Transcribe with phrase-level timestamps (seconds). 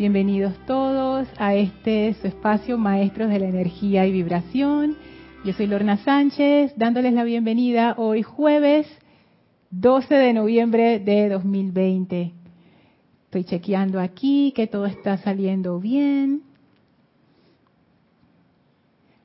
[0.00, 4.96] Bienvenidos todos a este su espacio Maestros de la Energía y Vibración.
[5.44, 8.86] Yo soy Lorna Sánchez, dándoles la bienvenida hoy jueves
[9.72, 12.32] 12 de noviembre de 2020.
[13.26, 16.44] Estoy chequeando aquí que todo está saliendo bien.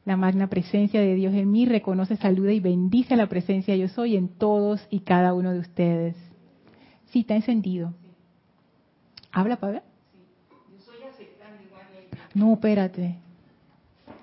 [0.04, 4.18] La magna presencia de Dios en mí reconoce, saluda y bendice la presencia yo soy
[4.18, 6.18] en todos y cada uno de ustedes.
[7.06, 7.94] Sí, está encendido.
[9.32, 9.82] ¿Habla, Pablo?
[12.36, 13.16] No, espérate.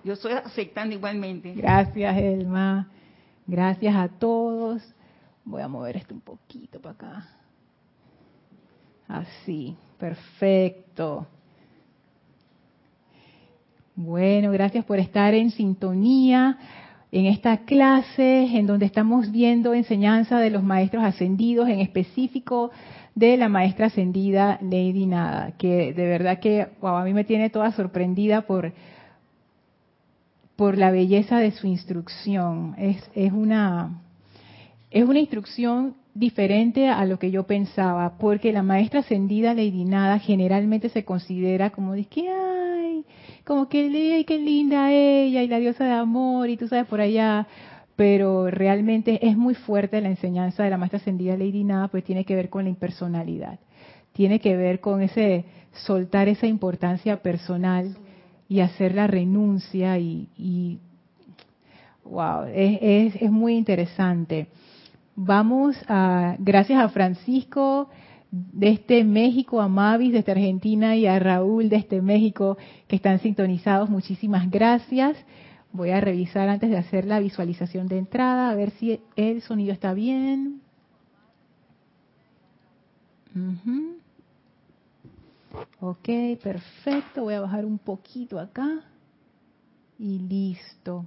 [0.04, 1.54] Yo estoy aceptando igualmente.
[1.54, 2.88] Gracias, Elma.
[3.46, 4.82] Gracias a todos.
[5.44, 7.28] Voy a mover esto un poquito para acá.
[9.08, 11.26] Así, perfecto.
[13.96, 16.58] Bueno, gracias por estar en sintonía
[17.10, 22.70] en esta clase en donde estamos viendo enseñanza de los maestros ascendidos, en específico
[23.14, 27.72] de la maestra ascendida Lady Nada, que de verdad que a mí me tiene toda
[27.72, 28.72] sorprendida por,
[30.56, 32.74] por la belleza de su instrucción.
[32.78, 34.00] Es, es, una,
[34.90, 40.18] es una instrucción diferente a lo que yo pensaba, porque la maestra ascendida Lady Nada
[40.18, 43.04] generalmente se considera como de que, ay,
[43.44, 47.00] como que, ay, qué linda ella y la diosa de amor y tú sabes por
[47.00, 47.46] allá,
[47.96, 52.24] pero realmente es muy fuerte la enseñanza de la maestra ascendida Lady Nada, pues tiene
[52.24, 53.58] que ver con la impersonalidad,
[54.12, 57.96] tiene que ver con ese soltar esa importancia personal
[58.48, 60.78] y hacer la renuncia y,
[62.04, 64.48] wow, es, es, muy interesante.
[65.14, 67.88] Vamos a, gracias a Francisco
[68.30, 72.56] de este México, a Mavis de este Argentina y a Raúl de este México
[72.88, 75.16] que están sintonizados, muchísimas gracias.
[75.72, 79.72] Voy a revisar antes de hacer la visualización de entrada, a ver si el sonido
[79.72, 80.60] está bien.
[85.80, 86.08] Ok,
[86.42, 87.22] perfecto.
[87.22, 88.82] Voy a bajar un poquito acá.
[89.98, 91.06] Y listo.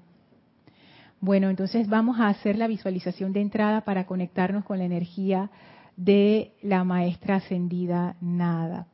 [1.19, 5.49] Bueno, entonces vamos a hacer la visualización de entrada para conectarnos con la energía
[5.95, 8.87] de la maestra ascendida nada.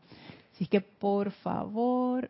[0.54, 2.30] Así que por favor,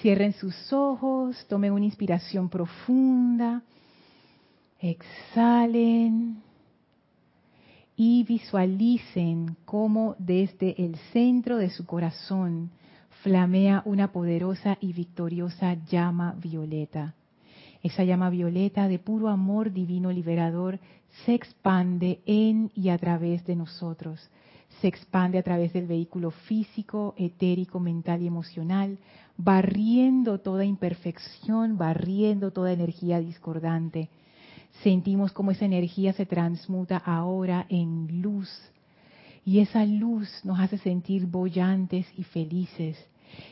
[0.00, 3.62] Cierren sus ojos, tomen una inspiración profunda,
[4.80, 6.40] exhalen
[7.96, 12.70] y visualicen cómo desde el centro de su corazón
[13.22, 17.14] flamea una poderosa y victoriosa llama violeta.
[17.82, 20.78] Esa llama violeta de puro amor divino liberador
[21.24, 24.30] se expande en y a través de nosotros.
[24.80, 28.98] Se expande a través del vehículo físico, etérico, mental y emocional,
[29.36, 34.08] barriendo toda imperfección, barriendo toda energía discordante.
[34.82, 38.48] Sentimos cómo esa energía se transmuta ahora en luz.
[39.44, 42.96] Y esa luz nos hace sentir bollantes y felices.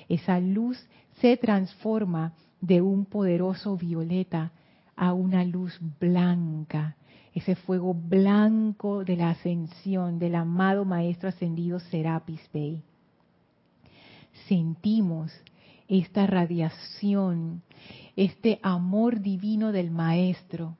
[0.08, 0.78] Esa luz
[1.20, 4.52] se transforma de un poderoso violeta
[4.94, 6.96] a una luz blanca,
[7.36, 12.82] ese fuego blanco de la ascensión del amado Maestro Ascendido Serapis Bey.
[14.48, 15.30] Sentimos
[15.86, 17.60] esta radiación,
[18.16, 20.78] este amor divino del Maestro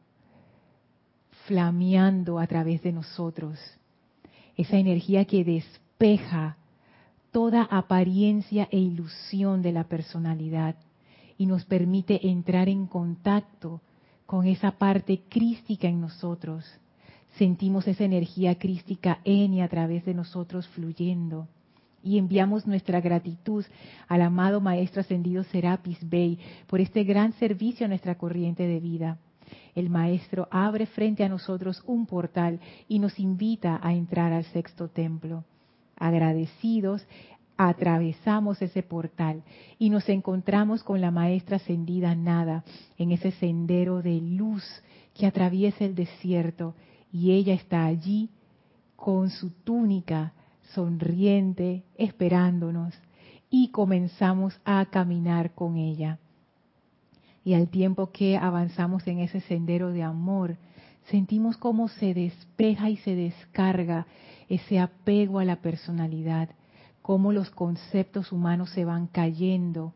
[1.44, 3.58] flameando a través de nosotros,
[4.56, 6.56] esa energía que despeja
[7.32, 10.76] toda apariencia e ilusión de la personalidad
[11.36, 13.82] y nos permite entrar en contacto
[14.26, 16.64] con esa parte crística en nosotros.
[17.38, 21.48] Sentimos esa energía crística en y a través de nosotros fluyendo
[22.06, 23.64] y enviamos nuestra gratitud
[24.06, 26.38] al amado Maestro Ascendido Serapis Bey
[26.68, 29.18] por este gran servicio a nuestra corriente de vida.
[29.74, 34.88] El Maestro abre frente a nosotros un portal y nos invita a entrar al sexto
[34.88, 35.44] templo.
[35.96, 37.04] Agradecidos,
[37.56, 39.42] atravesamos ese portal
[39.78, 42.64] y nos encontramos con la Maestra Ascendida Nada
[42.98, 44.62] en ese sendero de luz
[45.14, 46.74] que atraviesa el desierto
[47.12, 48.30] y ella está allí
[48.96, 50.32] con su túnica
[50.74, 52.94] sonriente, esperándonos,
[53.50, 56.18] y comenzamos a caminar con ella.
[57.44, 60.56] Y al tiempo que avanzamos en ese sendero de amor,
[61.10, 64.06] sentimos cómo se despeja y se descarga
[64.48, 66.50] ese apego a la personalidad,
[67.06, 69.92] cómo los conceptos humanos se van cayendo,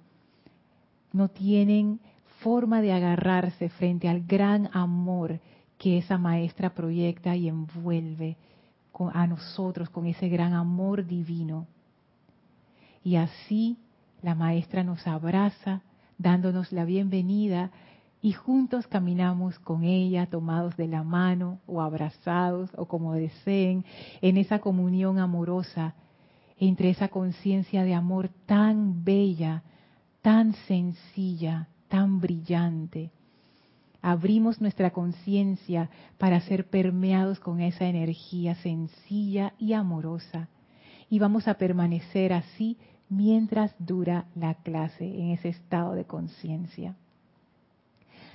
[1.13, 1.99] no tienen
[2.39, 5.41] forma de agarrarse frente al gran amor
[5.77, 8.37] que esa maestra proyecta y envuelve
[9.13, 11.67] a nosotros con ese gran amor divino.
[13.03, 13.77] Y así
[14.23, 15.83] la maestra nos abraza,
[16.17, 17.73] dándonos la bienvenida
[18.23, 23.85] y juntos caminamos con ella, tomados de la mano o abrazados o como deseen,
[24.23, 25.97] en esa comunión amorosa,
[26.61, 29.63] entre esa conciencia de amor tan bella,
[30.21, 33.11] tan sencilla, tan brillante.
[34.03, 40.49] Abrimos nuestra conciencia para ser permeados con esa energía sencilla y amorosa.
[41.09, 42.77] Y vamos a permanecer así
[43.09, 46.95] mientras dura la clase, en ese estado de conciencia.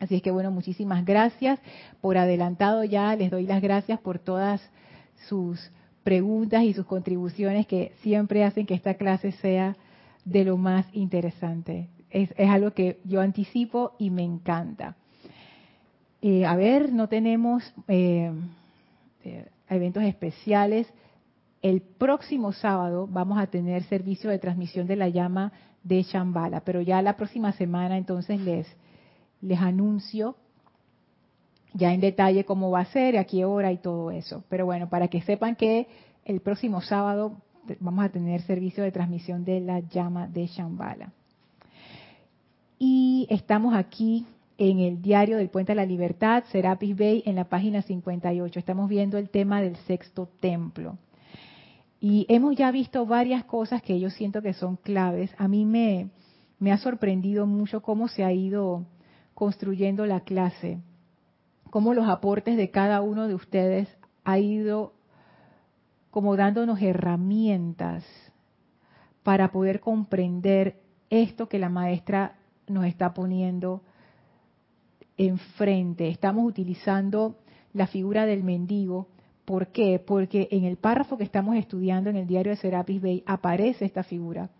[0.00, 1.60] Así es que bueno, muchísimas gracias
[2.00, 4.62] por adelantado ya, les doy las gracias por todas
[5.28, 5.70] sus
[6.02, 9.76] preguntas y sus contribuciones que siempre hacen que esta clase sea
[10.24, 11.88] de lo más interesante.
[12.10, 14.96] Es, algo que yo anticipo y me encanta.
[16.22, 18.32] Eh, a ver, no tenemos eh,
[19.24, 20.86] eh, eventos especiales.
[21.60, 26.80] El próximo sábado vamos a tener servicio de transmisión de la llama de Shambhala, pero
[26.80, 28.66] ya la próxima semana entonces les,
[29.40, 30.36] les anuncio
[31.74, 34.44] ya en detalle cómo va a ser, a qué hora y todo eso.
[34.48, 35.86] Pero bueno, para que sepan que
[36.24, 37.36] el próximo sábado
[37.80, 41.12] vamos a tener servicio de transmisión de la llama de Shambhala.
[42.78, 44.26] Y estamos aquí
[44.56, 48.58] en el diario del Puente de la Libertad, Serapis Bay, en la página 58.
[48.58, 50.96] Estamos viendo el tema del sexto templo.
[52.00, 55.30] Y hemos ya visto varias cosas que yo siento que son claves.
[55.38, 56.10] A mí me,
[56.60, 58.84] me ha sorprendido mucho cómo se ha ido
[59.34, 60.78] construyendo la clase
[61.70, 63.88] cómo los aportes de cada uno de ustedes
[64.24, 64.92] ha ido
[66.10, 68.04] como dándonos herramientas
[69.22, 70.80] para poder comprender
[71.10, 72.36] esto que la maestra
[72.66, 73.82] nos está poniendo
[75.16, 76.08] enfrente.
[76.08, 77.36] Estamos utilizando
[77.72, 79.08] la figura del mendigo.
[79.44, 79.98] ¿Por qué?
[79.98, 84.02] Porque en el párrafo que estamos estudiando en el diario de Serapis Bay aparece esta
[84.02, 84.50] figura.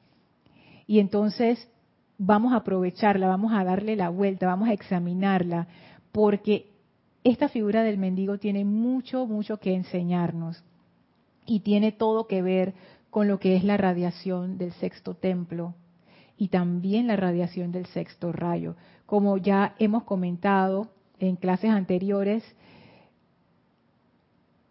[0.87, 1.69] Y entonces
[2.17, 5.69] vamos a aprovecharla, vamos a darle la vuelta, vamos a examinarla,
[6.13, 6.78] porque
[7.25, 10.63] esta figura del mendigo tiene mucho, mucho que enseñarnos
[11.47, 12.75] y tiene todo que ver
[13.11, 15.75] con lo que es la radiación del sexto templo
[16.37, 18.77] y también la radiación del sexto rayo.
[19.07, 20.89] Como ya hemos comentado
[21.19, 22.45] en clases anteriores,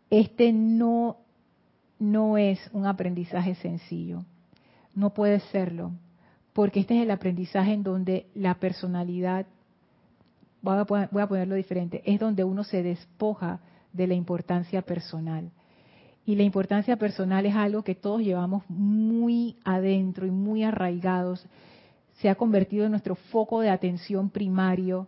[0.09, 1.17] este no,
[1.99, 4.23] no es un aprendizaje sencillo,
[4.95, 5.91] no puede serlo,
[6.53, 9.45] porque este es el aprendizaje en donde la personalidad
[10.61, 13.59] voy a, ponerlo diferente, es donde uno se despoja
[13.93, 15.51] de la importancia personal.
[16.25, 21.45] Y la importancia personal es algo que todos llevamos muy adentro y muy arraigados.
[22.19, 25.07] Se ha convertido en nuestro foco de atención primario.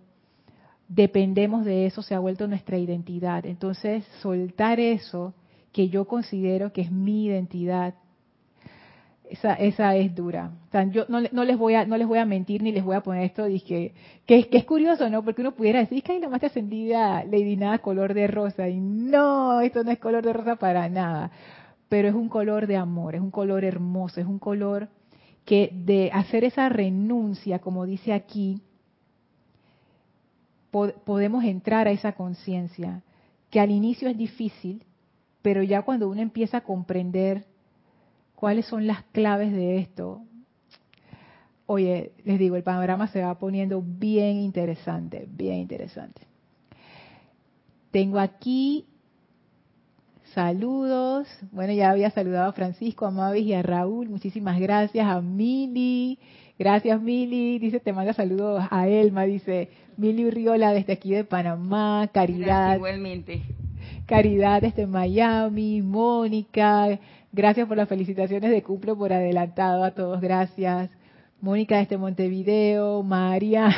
[0.88, 3.46] Dependemos de eso, se ha vuelto nuestra identidad.
[3.46, 5.34] Entonces, soltar eso
[5.74, 7.96] que yo considero que es mi identidad,
[9.30, 10.52] esa, es dura.
[10.92, 13.24] yo no, les voy a, no les voy a mentir ni les voy a poner
[13.24, 13.94] esto, dije,
[14.26, 15.24] que, que es curioso, ¿no?
[15.24, 18.68] Porque uno pudiera decir que hay la más ascendida Lady Nada color de rosa.
[18.68, 21.32] Y no, esto no es color de rosa para nada.
[21.90, 24.90] Pero es un color de amor, es un color hermoso, es un color
[25.46, 28.62] que de hacer esa renuncia, como dice aquí,
[30.72, 33.02] podemos entrar a esa conciencia,
[33.50, 34.84] que al inicio es difícil,
[35.42, 37.46] pero ya cuando uno empieza a comprender
[38.40, 40.22] cuáles son las claves de esto.
[41.66, 46.22] Oye, les digo, el panorama se va poniendo bien interesante, bien interesante.
[47.92, 48.86] Tengo aquí
[50.34, 51.28] saludos.
[51.52, 54.08] Bueno, ya había saludado a Francisco, a Mavis y a Raúl.
[54.08, 56.18] Muchísimas gracias a Mili.
[56.58, 57.60] Gracias, Mili.
[57.60, 59.24] Dice, te manda saludos a Elma.
[59.24, 59.68] Dice,
[59.98, 62.10] Mili Urriola desde aquí de Panamá.
[62.14, 62.78] Caridad.
[62.78, 63.42] igualmente.
[64.06, 65.82] Caridad desde Miami.
[65.82, 67.00] Mónica.
[67.32, 70.20] Gracias por las felicitaciones de cumple por adelantado a todos.
[70.20, 70.90] Gracias.
[71.42, 73.70] Mónica desde Montevideo, María,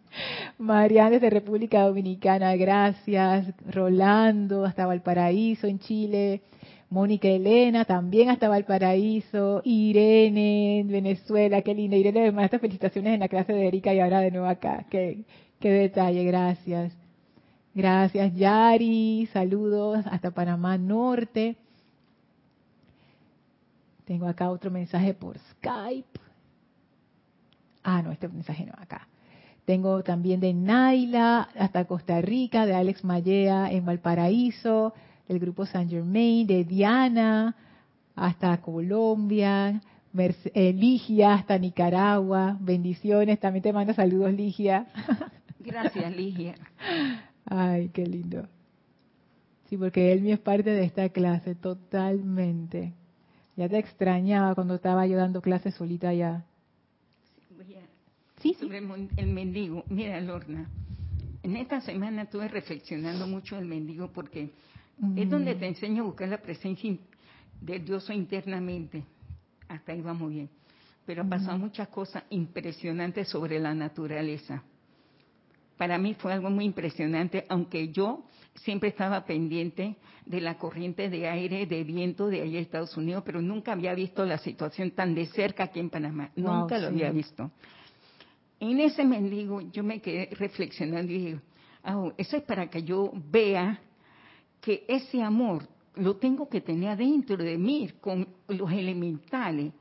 [0.58, 3.52] Mariana desde República Dominicana, gracias.
[3.66, 6.42] Rolando hasta Valparaíso en Chile,
[6.88, 11.96] Mónica Elena, también hasta Valparaíso, Irene en Venezuela, qué linda.
[11.96, 14.86] Irene, además, estas felicitaciones en la clase de Erika y ahora de nuevo acá.
[14.88, 15.24] Qué,
[15.58, 16.96] qué detalle, gracias.
[17.74, 19.28] Gracias, Yari.
[19.32, 21.56] Saludos hasta Panamá Norte.
[24.10, 26.18] Tengo acá otro mensaje por Skype.
[27.84, 29.06] Ah, no, este mensaje no, acá.
[29.64, 34.94] Tengo también de Naila hasta Costa Rica, de Alex Mallea en Valparaíso,
[35.28, 37.54] del grupo San Germain, de Diana
[38.16, 39.80] hasta Colombia,
[40.12, 42.56] eh, Ligia hasta Nicaragua.
[42.58, 44.88] Bendiciones, también te mando saludos, Ligia.
[45.60, 46.56] Gracias, Ligia.
[47.44, 48.48] Ay, qué lindo.
[49.68, 52.94] Sí, porque él es parte de esta clase, totalmente.
[53.60, 56.46] Ya te extrañaba cuando estaba yo dando clases solita allá.
[58.40, 59.84] Sí, sobre el mendigo.
[59.90, 60.66] Mira, Lorna,
[61.42, 64.48] en esta semana estuve reflexionando mucho el mendigo porque
[65.14, 66.96] es donde te enseño a buscar la presencia
[67.60, 69.04] del Dios internamente.
[69.68, 70.48] Hasta ahí vamos bien.
[71.04, 74.62] Pero han pasado muchas cosas impresionantes sobre la naturaleza.
[75.76, 78.24] Para mí fue algo muy impresionante, aunque yo
[78.64, 83.22] siempre estaba pendiente de la corriente de aire, de viento de allá de Estados Unidos,
[83.24, 86.30] pero nunca había visto la situación tan de cerca aquí en Panamá.
[86.36, 87.50] nunca lo había visto.
[88.58, 91.40] En ese mendigo yo me quedé reflexionando y dije,
[91.84, 93.80] oh, eso es para que yo vea
[94.60, 99.72] que ese amor lo tengo que tener dentro de mí con los elementales.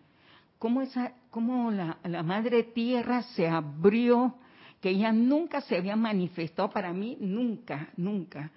[0.57, 4.35] Cómo, esa, cómo la, la madre tierra se abrió,
[4.81, 8.51] que ella nunca se había manifestado para mí, nunca, nunca.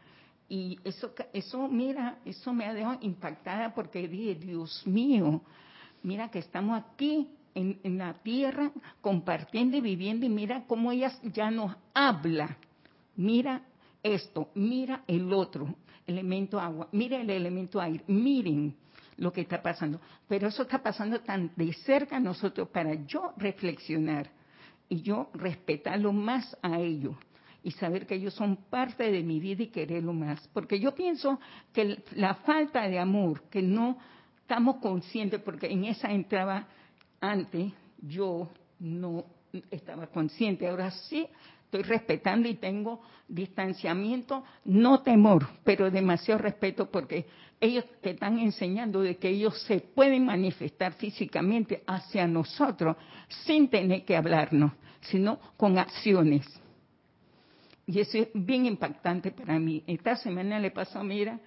[0.52, 5.40] Y eso, eso, mira, eso me ha dejado impactada porque dije, Dios mío,
[6.02, 11.50] mira que estamos aquí en, la tierra compartiendo y viviendo y mira cómo ella ya
[11.50, 12.58] nos habla.
[13.16, 13.62] Mira
[14.02, 15.74] esto, mira el otro
[16.06, 18.76] elemento agua, mira el elemento aire, miren
[19.16, 20.02] lo que está pasando.
[20.28, 24.30] Pero eso está pasando tan de cerca a nosotros para yo reflexionar
[24.90, 27.16] y yo respetarlo más a ellos
[27.62, 30.48] y saber que ellos son parte de mi vida y quererlo más.
[30.52, 31.38] Porque yo pienso
[31.72, 33.98] que la falta de amor, que no
[34.40, 36.66] estamos conscientes, porque en esa entraba
[37.20, 38.50] antes, yo
[38.80, 39.24] no
[39.70, 41.26] estaba consciente, ahora sí
[41.64, 47.26] estoy respetando y tengo distanciamiento, no temor, pero demasiado respeto porque
[47.60, 52.96] ellos te están enseñando de que ellos se pueden manifestar físicamente hacia nosotros
[53.44, 56.44] sin tener que hablarnos, sino con acciones.
[57.86, 59.82] Y eso es bien impactante para mí.
[59.86, 61.40] Esta semana le pasó a Mira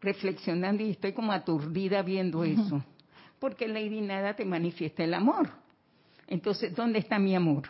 [0.00, 2.82] reflexionando y estoy como aturdida viendo eso.
[3.38, 5.50] Porque Lady Nada te manifiesta el amor.
[6.26, 7.64] Entonces, ¿dónde está mi amor?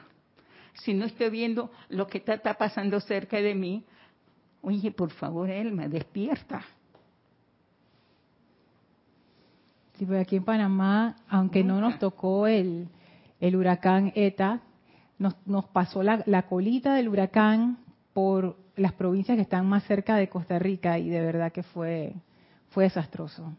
[0.74, 3.84] Si no estoy viendo lo que está, pasando cerca de mí,
[4.62, 6.62] oye, por favor, Elma, despierta.
[9.98, 12.88] Sí, pues aquí en Panamá, aunque no nos tocó el,
[13.40, 14.60] el huracán ETA,
[15.18, 17.78] nos, nos pasó la, la, colita del huracán
[18.12, 22.14] por las provincias que están más cerca de Costa Rica y de verdad que fue,
[22.70, 23.52] fue desastroso.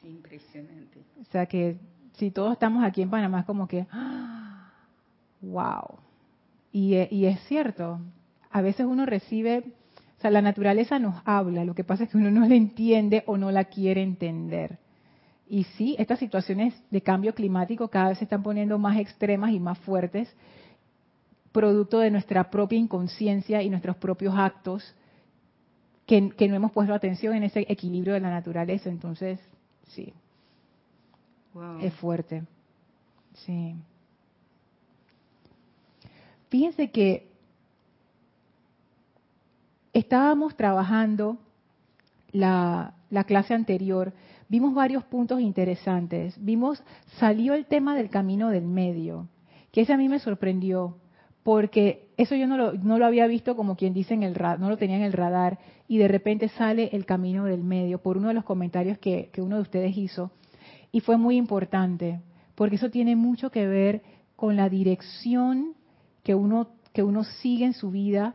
[0.00, 1.00] Sí, impresionante.
[1.20, 1.76] O sea que
[2.14, 3.86] si todos estamos aquí en Panamá es como que,
[5.40, 5.98] wow.
[6.72, 8.00] Y, y es cierto,
[8.50, 9.64] a veces uno recibe,
[10.18, 13.22] o sea, la naturaleza nos habla, lo que pasa es que uno no la entiende
[13.26, 14.78] o no la quiere entender.
[15.48, 19.60] Y sí, estas situaciones de cambio climático cada vez se están poniendo más extremas y
[19.60, 20.34] más fuertes,
[21.54, 24.94] producto de nuestra propia inconsciencia y nuestros propios actos
[26.04, 28.90] que, no hemos puesto atención en ese equilibrio de la naturaleza.
[28.90, 29.38] Entonces,
[29.86, 30.12] sí,
[31.80, 32.42] es fuerte.
[33.46, 33.76] Sí.
[36.48, 37.30] Fíjense que
[39.92, 41.38] estábamos trabajando
[42.32, 44.12] la, la clase anterior,
[44.48, 46.34] vimos varios puntos interesantes.
[46.44, 46.82] Vimos,
[47.20, 49.28] salió el tema del camino del medio,
[49.70, 50.96] que ese a mí me sorprendió,
[51.44, 52.56] porque eso yo no
[52.98, 55.98] lo, había visto como quien dice en el no lo tenía en el radar, y
[55.98, 59.56] de repente sale el camino del medio por uno de los comentarios que, que uno
[59.56, 60.32] de ustedes hizo,
[60.90, 62.20] y fue muy importante,
[62.54, 64.02] porque eso tiene mucho que ver
[64.36, 65.74] con la dirección
[66.22, 68.34] que uno, que uno sigue en su vida,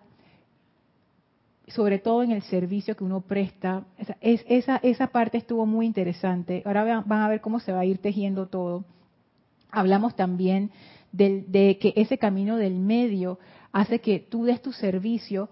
[1.67, 3.85] sobre todo en el servicio que uno presta.
[3.97, 6.63] Esa, esa, esa parte estuvo muy interesante.
[6.65, 8.85] Ahora van a ver cómo se va a ir tejiendo todo.
[9.71, 10.71] Hablamos también
[11.11, 13.39] de que ese camino del medio
[13.71, 15.49] hace que tú des tu servicio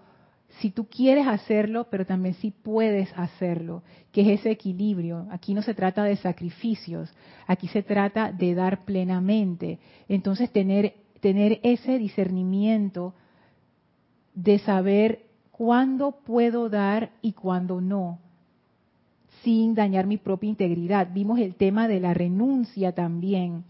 [0.60, 5.26] si tú quieres hacerlo, pero también si puedes hacerlo, que es ese equilibrio.
[5.30, 7.12] Aquí no se trata de sacrificios,
[7.46, 9.78] aquí se trata de dar plenamente.
[10.08, 13.14] Entonces tener, tener ese discernimiento
[14.34, 18.18] de saber cuándo puedo dar y cuándo no,
[19.42, 21.08] sin dañar mi propia integridad.
[21.12, 23.64] Vimos el tema de la renuncia también,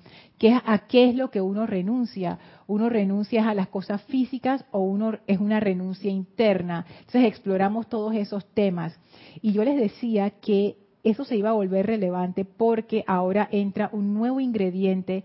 [0.64, 2.38] a qué es lo que uno renuncia.
[2.66, 6.86] Uno renuncia a las cosas físicas o uno es una renuncia interna.
[7.00, 8.98] Entonces exploramos todos esos temas.
[9.42, 14.14] Y yo les decía que eso se iba a volver relevante porque ahora entra un
[14.14, 15.24] nuevo ingrediente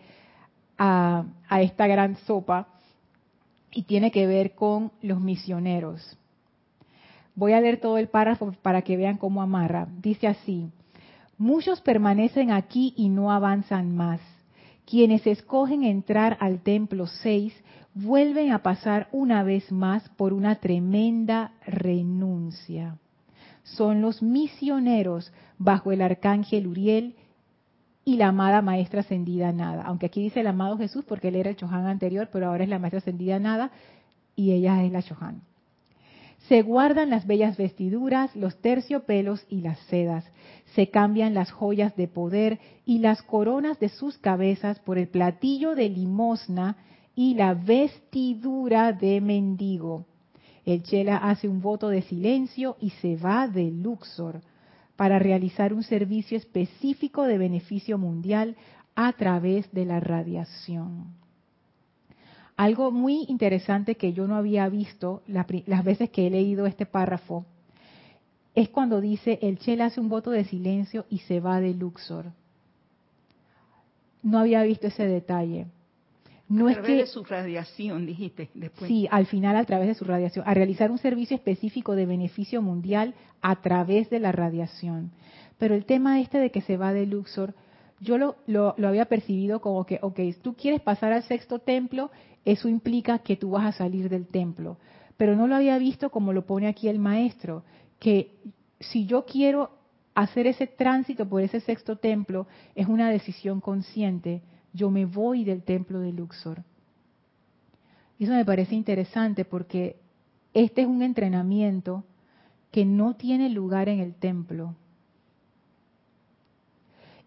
[0.77, 1.25] a
[1.61, 2.67] esta gran sopa
[3.71, 6.17] y tiene que ver con los misioneros.
[7.35, 9.87] Voy a leer todo el párrafo para que vean cómo amarra.
[10.01, 10.69] Dice así,
[11.37, 14.21] muchos permanecen aquí y no avanzan más.
[14.85, 17.53] Quienes escogen entrar al templo 6
[17.95, 22.97] vuelven a pasar una vez más por una tremenda renuncia.
[23.63, 27.15] Son los misioneros bajo el arcángel Uriel
[28.05, 29.83] y la amada maestra ascendida Nada.
[29.83, 32.69] Aunque aquí dice el amado Jesús porque él era el Chohan anterior, pero ahora es
[32.69, 33.71] la maestra ascendida Nada
[34.35, 35.41] y ella es la Chohan.
[36.47, 40.25] Se guardan las bellas vestiduras, los terciopelos y las sedas.
[40.75, 45.73] Se cambian las joyas de poder y las coronas de sus cabezas por el platillo
[45.73, 46.75] de limosna
[47.15, 50.05] y la vestidura de mendigo.
[50.65, 54.41] El Chela hace un voto de silencio y se va de Luxor
[54.95, 58.55] para realizar un servicio específico de beneficio mundial
[58.95, 61.22] a través de la radiación.
[62.55, 67.45] Algo muy interesante que yo no había visto las veces que he leído este párrafo
[68.55, 72.25] es cuando dice el Chel hace un voto de silencio y se va de Luxor.
[74.21, 75.67] No había visto ese detalle.
[76.47, 78.87] No a través de su radiación, dijiste después.
[78.87, 82.61] Sí, al final a través de su radiación, a realizar un servicio específico de beneficio
[82.61, 85.11] mundial a través de la radiación.
[85.57, 87.55] Pero el tema este de que se va de Luxor,
[88.03, 92.11] yo lo, había percibido como que, ok, tú quieres pasar al sexto templo
[92.45, 94.77] eso implica que tú vas a salir del templo.
[95.17, 97.63] Pero no lo había visto como lo pone aquí el maestro,
[97.99, 98.35] que
[98.79, 99.71] si yo quiero
[100.13, 104.41] hacer ese tránsito por ese sexto templo, es una decisión consciente.
[104.73, 106.63] Yo me voy del templo de Luxor.
[108.19, 109.97] Y eso me parece interesante porque
[110.53, 112.03] este es un entrenamiento
[112.71, 114.75] que no tiene lugar en el templo.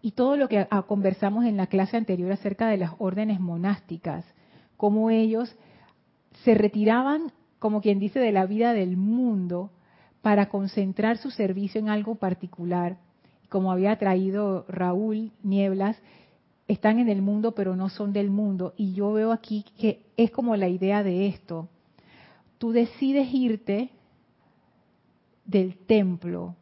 [0.07, 4.23] Y todo lo que conversamos en la clase anterior acerca de las órdenes monásticas,
[4.77, 5.53] cómo ellos
[6.45, 9.69] se retiraban, como quien dice, de la vida del mundo
[10.21, 12.95] para concentrar su servicio en algo particular.
[13.49, 15.97] Como había traído Raúl Nieblas,
[16.69, 18.73] están en el mundo pero no son del mundo.
[18.77, 21.67] Y yo veo aquí que es como la idea de esto.
[22.59, 23.89] Tú decides irte
[25.43, 26.55] del templo.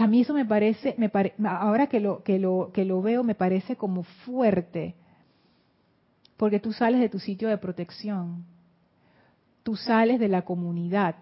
[0.00, 1.10] A mí eso me parece, me
[1.46, 4.94] ahora que lo, que, lo, veo, me parece como fuerte.
[6.38, 8.46] Porque tú sales de tu sitio de protección,
[9.62, 11.16] tú sales de la comunidad,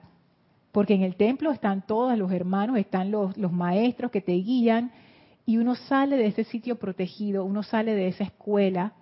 [0.70, 4.92] porque en el templo están todos los hermanos, están los maestros que te guían,
[5.44, 8.92] y uno sale de ese sitio protegido, uno sale de esa escuela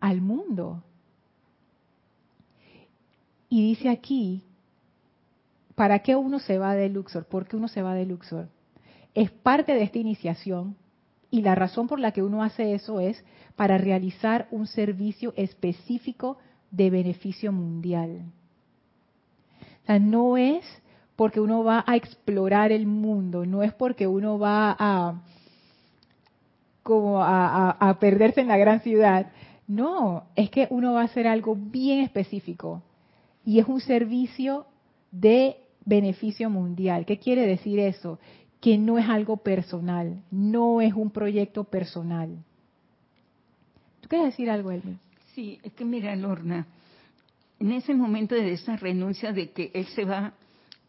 [0.00, 0.82] al mundo.
[3.48, 4.44] Y dice aquí,
[5.78, 7.26] ¿para qué uno se va de Luxor?
[7.26, 8.48] ¿Por qué uno se va de Luxor?
[9.14, 10.76] Es parte de esta iniciación
[11.30, 16.36] y la razón por la que uno hace eso es para realizar un servicio específico
[16.72, 18.22] de beneficio mundial.
[19.84, 20.64] O sea, no es
[21.14, 25.22] porque uno va a explorar el mundo, no es porque uno va a
[26.82, 29.30] como a, a, perderse en la gran ciudad.
[29.68, 32.82] No, es que uno va a hacer algo bien específico
[33.44, 34.66] y es un servicio
[35.12, 37.06] de beneficio mundial.
[37.06, 38.18] ¿Qué quiere decir eso?
[38.60, 42.44] que no es algo personal, no es un proyecto personal.
[44.00, 44.98] ¿Tú quieres decir algo, Elmi?
[45.34, 46.66] Sí, es que mira, Lorna,
[47.60, 50.32] en ese momento de esa renuncia de que él se va,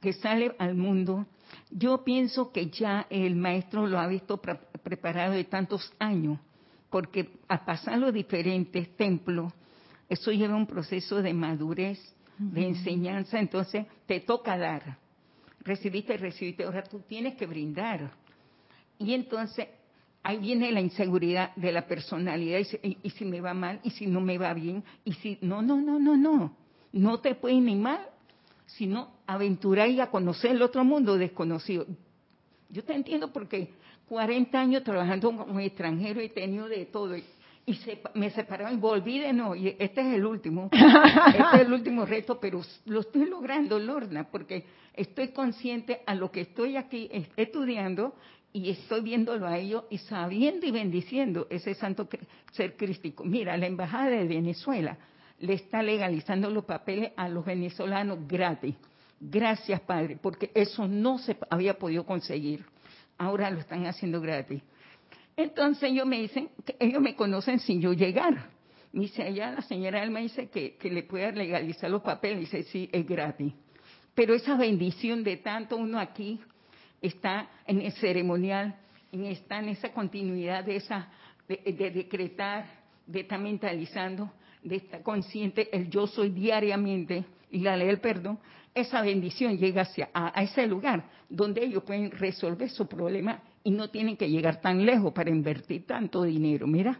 [0.01, 1.27] que sale al mundo,
[1.69, 4.41] yo pienso que ya el maestro lo ha visto
[4.83, 6.39] preparado de tantos años,
[6.89, 9.53] porque a pasar los diferentes templos,
[10.07, 11.99] eso lleva un proceso de madurez,
[12.39, 14.97] de enseñanza, entonces te toca dar
[15.61, 18.11] recibiste, recibiste, ahora tú tienes que brindar.
[18.97, 19.67] Y entonces
[20.23, 24.19] ahí viene la inseguridad de la personalidad, y, si me va mal, y si no
[24.21, 26.55] me va bien, y si, no, no, no, no, no,
[26.91, 28.01] no te puedes ni mal,
[28.65, 31.85] sino aventurar y a conocer el otro mundo desconocido.
[32.69, 33.69] Yo te entiendo porque
[34.07, 37.15] 40 años trabajando como extranjero he tenido de todo
[37.69, 39.55] y se, me separaron y volví de nuevo.
[39.55, 44.27] Y este es el último, este es el último reto, pero lo estoy logrando, Lorna,
[44.31, 48.15] porque estoy consciente a lo que estoy aquí estudiando
[48.51, 52.09] y estoy viéndolo a ellos y sabiendo y bendiciendo ese santo
[52.53, 53.23] ser crístico.
[53.23, 54.97] Mira, la embajada de Venezuela
[55.37, 58.73] le está legalizando los papeles a los venezolanos gratis.
[59.21, 62.65] Gracias, Padre, porque eso no se había podido conseguir
[63.19, 64.63] ahora lo están haciendo gratis.
[65.39, 68.49] Entonces ellos me dicen, que ellos me conocen sin yo llegar.
[68.91, 72.39] Dice, allá la señora Elma dice que, que le pueda legalizar los papeles.
[72.41, 73.53] Dice, sí, es gratis.
[74.13, 76.41] Pero esa bendición de tanto uno aquí
[77.01, 78.75] está en el ceremonial,
[79.13, 81.07] en, está en esa continuidad de esa,
[81.47, 82.65] de, decretar,
[83.07, 84.29] de estar mentalizando,
[84.61, 88.39] de estar consciente, el yo soy diariamente y la ley del perdón,
[88.75, 93.91] esa bendición llega hacia a, ese lugar donde ellos pueden resolver su problema y no
[93.91, 96.65] tienen que llegar tan lejos para invertir tanto dinero.
[96.65, 96.99] Mira,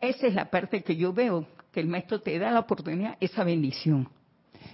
[0.00, 3.44] esa es la parte que yo veo, que el maestro te da la oportunidad, esa
[3.44, 4.08] bendición.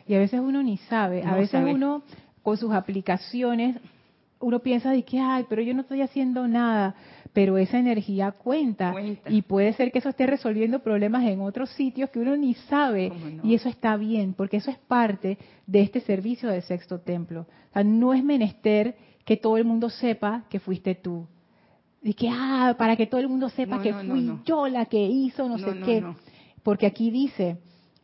[0.07, 2.05] Y a veces uno ni sabe, a veces uno
[2.45, 3.79] con sus aplicaciones,
[4.39, 6.95] uno piensa de que, ay, pero yo no estoy haciendo nada,
[7.33, 8.95] pero esa energía cuenta,
[9.29, 13.13] y puede ser que eso esté resolviendo problemas en otros sitios que uno ni sabe
[13.43, 15.37] y eso está bien, porque eso es parte
[15.67, 17.41] de este servicio del sexto templo.
[17.71, 21.27] O sea, no es menester que todo el mundo sepa que fuiste tú.
[22.03, 25.49] Y que, ah, para que todo el mundo sepa que fui yo la que hizo
[25.49, 26.05] no, sé qué.
[26.63, 27.59] Porque aquí dice,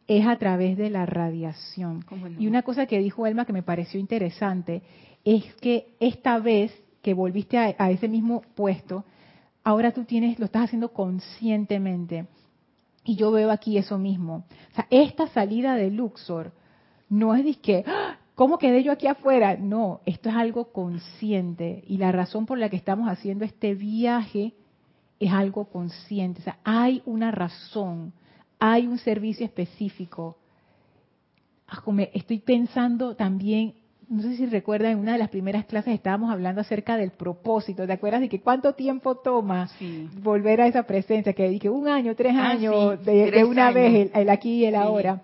[0.06, 2.04] es a través de la radiación.
[2.38, 4.83] Y una cosa que dijo Elma que me pareció interesante
[5.24, 9.04] es que esta vez que volviste a, ese mismo puesto,
[9.62, 12.26] ahora tú tienes, lo estás haciendo conscientemente.
[13.04, 14.46] Y yo veo aquí eso mismo.
[14.72, 16.52] O sea, esta salida de Luxor
[17.09, 18.19] no es de que, ¡Ah!
[18.40, 19.59] ¿Cómo quedé yo aquí afuera?
[19.59, 21.85] No, esto es algo consciente.
[21.87, 24.55] Y la razón por la que estamos haciendo este viaje
[25.18, 26.40] es algo consciente.
[26.40, 28.14] O sea, hay una razón
[28.61, 30.37] hay un servicio específico.
[31.66, 33.74] Ah, estoy pensando también,
[34.09, 37.87] no sé si recuerdan, en una de las primeras clases estábamos hablando acerca del propósito.
[37.87, 39.68] ¿Te acuerdas de que cuánto tiempo toma
[40.22, 41.33] volver a esa presencia?
[41.33, 45.22] Que dije un año, tres ah, años, de, una vez, el, aquí y el ahora.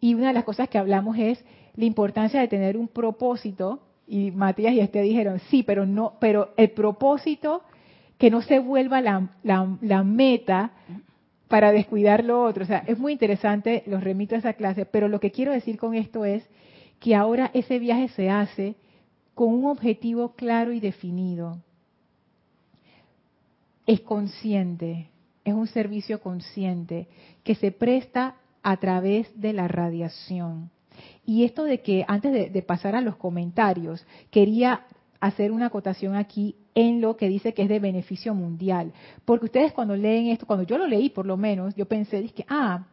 [0.00, 1.42] Y una de las cosas que hablamos es
[1.76, 3.80] la importancia de tener un propósito.
[4.06, 7.62] Y Matías y este dijeron, sí, pero no, pero el propósito
[8.18, 10.72] que no se vuelva la, la, la meta
[11.48, 12.64] para descuidar lo otro.
[12.64, 15.78] O sea, es muy interesante, los remito a esa clase, pero lo que quiero decir
[15.78, 16.44] con esto es
[17.00, 18.76] que ahora ese viaje se hace
[19.34, 21.58] con un objetivo claro y definido.
[23.86, 25.10] Es consciente,
[25.44, 27.08] es un servicio consciente
[27.42, 30.70] que se presta a través de la radiación.
[31.26, 34.86] Y esto de que antes de, pasar a los comentarios, quería
[35.20, 38.92] hacer una acotación aquí en lo que dice que es de beneficio mundial.
[39.24, 42.44] Porque ustedes cuando leen esto, cuando yo lo leí por lo menos, yo pensé, dije,
[42.48, 42.84] ah,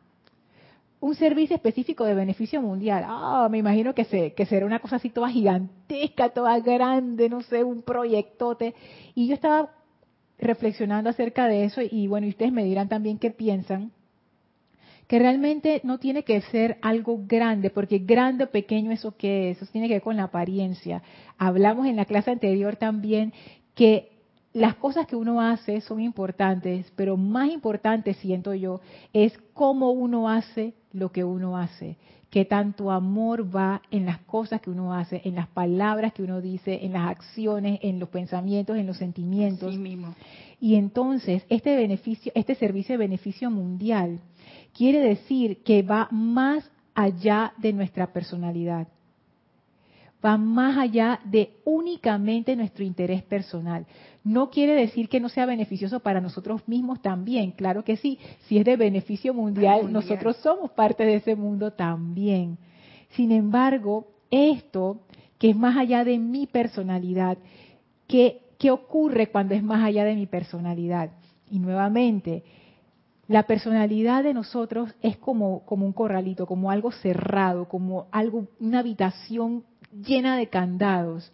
[1.01, 3.03] un servicio específico de beneficio mundial.
[3.05, 7.41] Ah, me imagino que, se, que será una cosa así toda gigantesca, toda grande, no
[7.41, 8.75] sé, un proyectote.
[9.15, 9.71] Y yo estaba
[10.37, 13.91] reflexionando acerca de eso y bueno, ustedes me dirán también qué piensan
[15.11, 19.61] que realmente no tiene que ser algo grande, porque grande o pequeño eso que es,
[19.61, 21.03] eso tiene que ver con la apariencia.
[21.37, 23.33] Hablamos en la clase anterior también
[23.75, 24.13] que
[24.53, 28.79] las cosas que uno hace son importantes, pero más importante, siento yo,
[29.11, 31.97] es cómo uno hace lo que uno hace.
[32.29, 36.39] Que tanto amor va en las cosas que uno hace, en las palabras que uno
[36.39, 39.77] dice, en las acciones, en los pensamientos, en los sentimientos.
[40.61, 44.21] Y entonces, este beneficio, este servicio de beneficio mundial,
[44.73, 48.87] quiere decir que va más allá de nuestra personalidad.
[50.23, 53.87] Va más allá de únicamente nuestro interés personal.
[54.23, 57.51] No quiere decir que no sea beneficioso para nosotros mismos también.
[57.51, 58.19] Claro que sí.
[58.41, 62.59] Si es de beneficio mundial, nosotros somos parte de ese mundo también.
[63.15, 65.01] Sin embargo, esto,
[65.39, 67.39] que es más allá de mi personalidad,
[68.07, 71.09] ¿qué, qué ocurre cuando es más allá de mi personalidad?
[71.49, 72.43] Y nuevamente,
[73.31, 79.63] la personalidad de nosotros es como, un corralito, como algo cerrado, como algo, una habitación
[80.05, 81.31] llena de candados.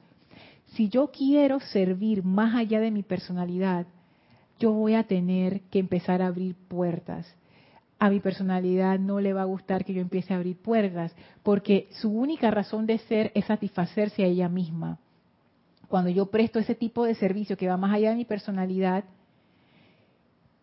[0.75, 3.87] Si yo quiero servir más allá de mi personalidad,
[4.59, 7.25] yo voy a tener que empezar a abrir puertas.
[7.97, 11.87] A mi personalidad no le va a gustar que yo empiece a abrir puertas, porque
[11.99, 14.99] su única razón de ser es satisfacerse a ella misma.
[15.87, 19.03] Cuando yo presto ese tipo de servicio que va más allá de mi personalidad,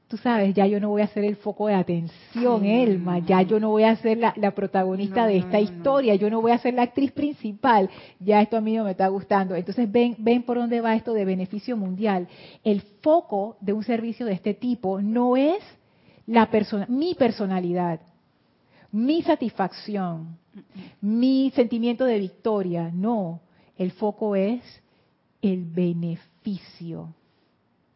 [0.09, 3.59] tú sabes, ya yo no voy a ser el foco de atención, Elma, ya yo
[3.59, 6.83] no voy a ser la, protagonista de esta historia, yo no voy a ser la
[6.83, 7.89] actriz principal,
[8.21, 9.55] ya esto a mí no me está gustando.
[9.55, 12.29] Entonces ven, ven por dónde va esto de beneficio mundial.
[12.63, 15.63] El foco de un servicio de este tipo no es
[16.27, 18.01] la persona, mi personalidad,
[18.93, 20.39] mi satisfacción,
[21.01, 23.41] mi sentimiento de victoria, no,
[23.77, 24.63] el foco es
[25.43, 27.15] el beneficio.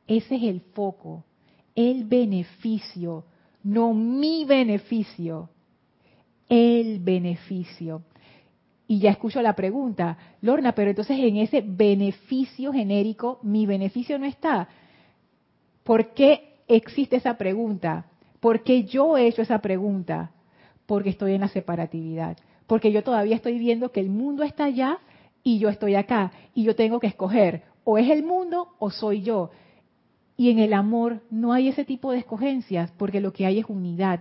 [0.06, 1.24] Ese es el foco
[1.78, 3.24] el beneficio,
[3.62, 5.48] no mi beneficio,
[6.48, 8.02] el beneficio.
[8.88, 14.24] y ya escucho la pregunta, Lorna, pero entonces en ese beneficio genérico, mi beneficio no
[14.26, 14.66] está.
[15.84, 18.06] ¿Por qué existe esa pregunta?
[18.40, 20.32] ¿Por qué yo he hecho esa pregunta?
[20.84, 22.38] Porque estoy en la separatividad.
[22.66, 24.98] Porque yo todavía estoy viendo que el mundo está allá
[25.44, 26.32] y yo estoy acá.
[26.54, 29.50] Y yo tengo que escoger, o es el mundo o soy yo.
[30.38, 33.66] Y en el amor no hay ese tipo de escogencias, porque lo que hay es
[33.68, 34.20] unidad.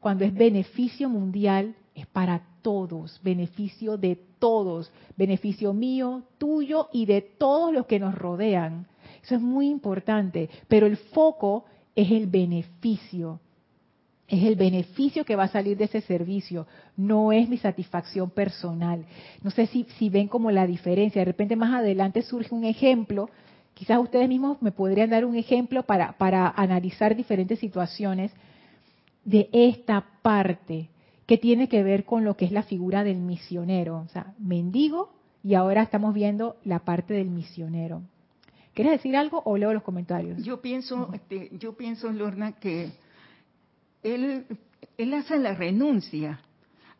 [0.00, 7.22] Cuando es beneficio mundial, es para todos, beneficio de todos, beneficio mío, tuyo y de
[7.22, 8.86] todos los que nos rodean.
[9.22, 11.64] Eso es muy importante, pero el foco
[11.94, 13.40] es el beneficio.
[14.28, 16.66] Es el beneficio que va a salir de ese servicio,
[16.98, 19.06] no es mi satisfacción personal.
[19.42, 21.22] No sé si, si ven como la diferencia.
[21.22, 23.30] De repente más adelante surge un ejemplo,
[23.76, 28.32] quizás ustedes mismos me podrían dar un ejemplo para, para analizar diferentes situaciones
[29.22, 30.88] de esta parte
[31.26, 35.12] que tiene que ver con lo que es la figura del misionero, o sea, mendigo
[35.44, 38.00] y ahora estamos viendo la parte del misionero.
[38.72, 40.42] ¿Quieres decir algo o leo los comentarios?
[40.42, 42.92] Yo pienso, este, yo pienso, Lorna, que
[44.02, 44.46] él,
[44.96, 46.40] él hace la renuncia,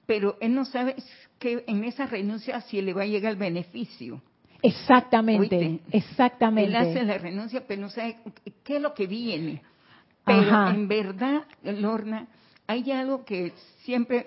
[0.04, 0.96] pero él no sabe
[1.38, 4.20] que en esa renuncia si le va a llegar el beneficio.
[4.66, 6.70] Exactamente, exactamente.
[6.70, 8.18] Él hace la renuncia, pero no sabe
[8.64, 9.62] qué es lo que viene.
[10.24, 12.26] Pero en verdad, Lorna,
[12.66, 13.52] hay algo que
[13.85, 14.24] siempre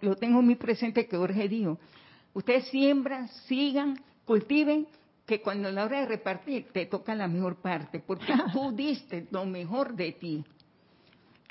[0.00, 1.78] lo tengo muy presente que Jorge dijo.
[2.34, 4.86] Ustedes siembran, sigan, cultiven,
[5.26, 9.28] que cuando a la hora de repartir te toca la mejor parte, porque tú diste
[9.30, 10.44] lo mejor de ti.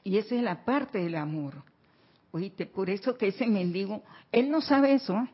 [0.03, 1.63] Y esa es la parte del amor.
[2.31, 5.27] Oíste, por eso que ese mendigo, él no sabe eso,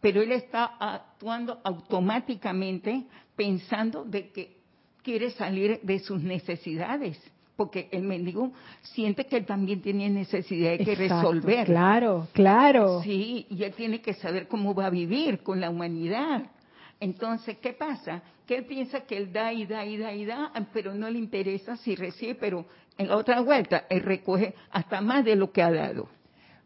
[0.00, 3.04] pero él está actuando automáticamente
[3.36, 4.56] pensando de que
[5.02, 7.18] quiere salir de sus necesidades
[7.58, 11.66] porque el mendigo siente que él también tiene necesidad de que resolver.
[11.66, 13.02] Claro, claro.
[13.02, 16.44] Sí, y él tiene que saber cómo va a vivir con la humanidad.
[17.00, 18.22] Entonces, ¿qué pasa?
[18.46, 21.18] Que él piensa que él da y da y da y da, pero no le
[21.18, 22.64] interesa si recibe, pero
[22.96, 26.08] en la otra vuelta él recoge hasta más de lo que ha dado.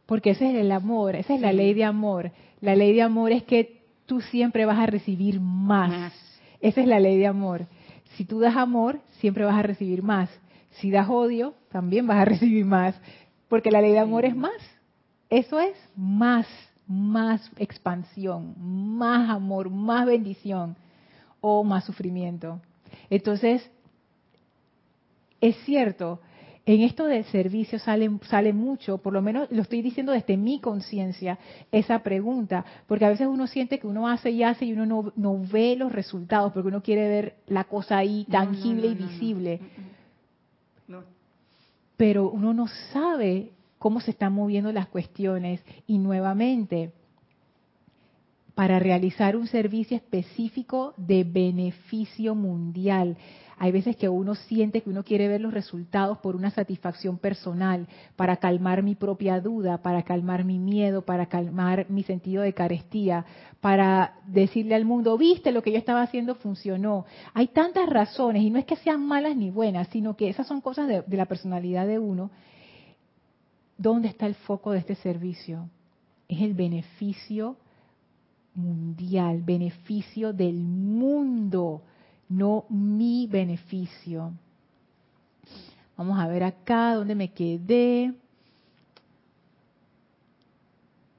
[0.04, 2.30] Porque ese es el amor, esa es la ley de amor.
[2.62, 5.90] La ley de amor es que tú siempre vas a recibir más.
[5.90, 6.12] más.
[6.60, 7.66] Esa es la ley de amor.
[8.16, 10.30] Si tú das amor, siempre vas a recibir más.
[10.70, 12.94] Si das odio, también vas a recibir más,
[13.48, 14.54] porque la ley de amor es más.
[15.28, 16.46] Eso es más,
[16.86, 20.76] más expansión, más amor, más bendición
[21.40, 22.60] o más sufrimiento.
[23.10, 23.68] Entonces,
[25.40, 26.20] es cierto,
[26.64, 30.60] en esto del servicio sale, sale mucho, por lo menos lo estoy diciendo desde mi
[30.60, 31.38] conciencia,
[31.72, 35.12] esa pregunta, porque a veces uno siente que uno hace y hace y uno no,
[35.16, 39.60] no ve los resultados, porque uno quiere ver la cosa ahí tangible y visible.
[39.60, 39.92] Mm, mm
[42.02, 46.90] pero uno no sabe cómo se están moviendo las cuestiones y nuevamente
[48.54, 53.16] para realizar un servicio específico de beneficio mundial.
[53.58, 57.86] Hay veces que uno siente que uno quiere ver los resultados por una satisfacción personal,
[58.16, 63.24] para calmar mi propia duda, para calmar mi miedo, para calmar mi sentido de carestía,
[63.60, 67.06] para decirle al mundo, viste, lo que yo estaba haciendo funcionó.
[67.34, 70.60] Hay tantas razones, y no es que sean malas ni buenas, sino que esas son
[70.60, 72.32] cosas de, la personalidad de uno.
[73.78, 75.68] ¿Dónde está el foco de este servicio?
[76.28, 77.56] Es el beneficio
[78.54, 81.82] mundial, beneficio del mundo
[82.32, 84.32] no mi beneficio.
[85.96, 88.14] Vamos a ver acá dónde me quedé.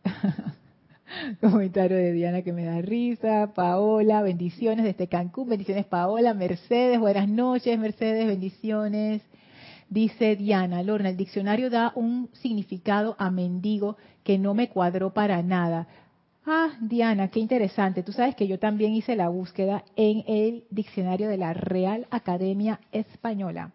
[1.41, 3.53] Comentario de Diana que me da risa.
[3.53, 5.49] Paola, bendiciones desde Cancún.
[5.49, 6.33] Bendiciones, Paola.
[6.33, 9.21] Mercedes, buenas noches, Mercedes, bendiciones.
[9.89, 15.43] Dice Diana, Lorna, el diccionario da un significado a mendigo que no me cuadró para
[15.43, 15.87] nada.
[16.45, 18.03] Ah, Diana, qué interesante.
[18.03, 22.81] Tú sabes que yo también hice la búsqueda en el diccionario de la Real Academia
[22.91, 23.71] Española.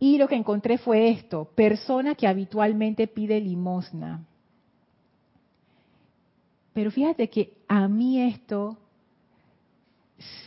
[0.00, 4.26] Y lo que encontré fue esto, persona que habitualmente pide limosna.
[6.72, 8.76] Pero fíjate que a mí esto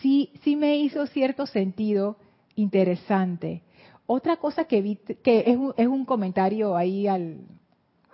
[0.01, 2.17] sí, sí me hizo cierto sentido
[2.55, 3.63] interesante.
[4.05, 7.39] Otra cosa que vi, que es un, es un comentario ahí al,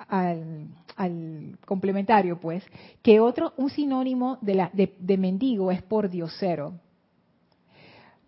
[0.07, 2.63] al, al, complementario, pues,
[3.01, 6.73] que otro, un sinónimo de, la, de, mendigo es por diosero.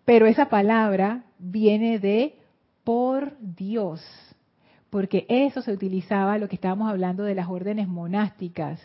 [0.04, 2.36] Pero esa palabra viene de
[2.84, 4.00] por Dios,
[4.90, 8.80] porque eso se utilizaba, lo que estábamos hablando de las órdenes monásticas,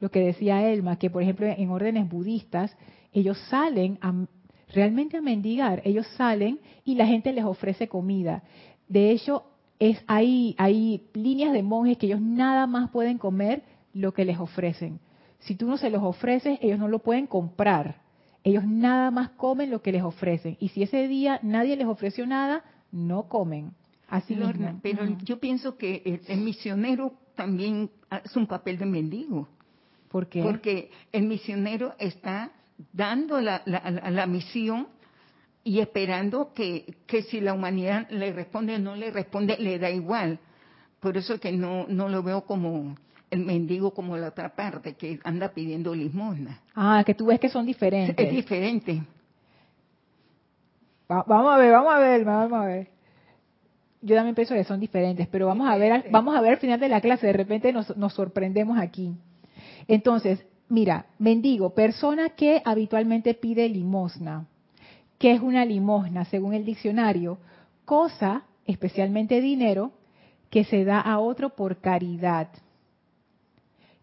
[0.00, 2.76] lo que decía Elma, que por ejemplo en órdenes budistas,
[3.12, 4.26] ellos salen a,
[4.72, 8.42] realmente a mendigar, ellos salen y la gente les ofrece comida.
[8.88, 9.44] De hecho,
[9.78, 13.62] es hay, hay líneas de monjes que ellos nada más pueden comer
[13.92, 15.00] lo que les ofrecen.
[15.40, 18.02] Si tú no se los ofreces, ellos no lo pueden comprar.
[18.44, 20.56] Ellos nada más comen lo que les ofrecen.
[20.60, 23.72] Y si ese día nadie les ofreció nada, no comen.
[24.08, 29.48] Así Lorna, Pero yo pienso que el, misionero también hace un papel de mendigo.
[30.08, 30.42] ¿Por qué?
[30.42, 32.52] Porque el misionero está
[32.92, 34.88] dando la, la, misión
[35.68, 39.90] y esperando que, que, si la humanidad le responde o no le responde, le da
[39.90, 40.38] igual.
[40.98, 42.96] Por eso que no, no lo veo como
[43.30, 46.62] el mendigo como la otra parte, que anda pidiendo limosna.
[46.74, 48.16] Ah, que tú ves que son diferentes.
[48.18, 49.02] Es diferente.
[51.06, 52.98] vamos a ver, vamos a ver, vamos a ver
[54.00, 56.78] yo también pienso que son diferentes, pero vamos a ver, vamos a ver al final
[56.78, 59.12] de la clase, de repente nos, nos sorprendemos aquí.
[59.88, 64.46] Entonces, mira, mendigo, persona que habitualmente pide limosna.
[65.18, 66.24] ¿Qué es una limosna?
[66.26, 67.38] Según el diccionario,
[67.84, 69.92] cosa, especialmente dinero,
[70.48, 72.48] que se da a otro por caridad.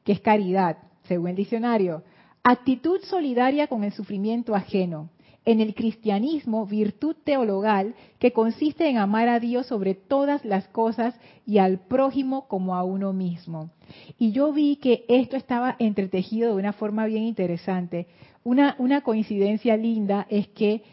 [0.03, 0.77] ¿Qué es caridad?
[1.07, 2.03] Según el diccionario,
[2.43, 5.09] actitud solidaria con el sufrimiento ajeno,
[5.45, 11.15] en el cristianismo virtud teologal que consiste en amar a Dios sobre todas las cosas
[11.45, 13.69] y al prójimo como a uno mismo.
[14.17, 18.07] Y yo vi que esto estaba entretejido de una forma bien interesante.
[18.43, 20.83] Una coincidencia linda es que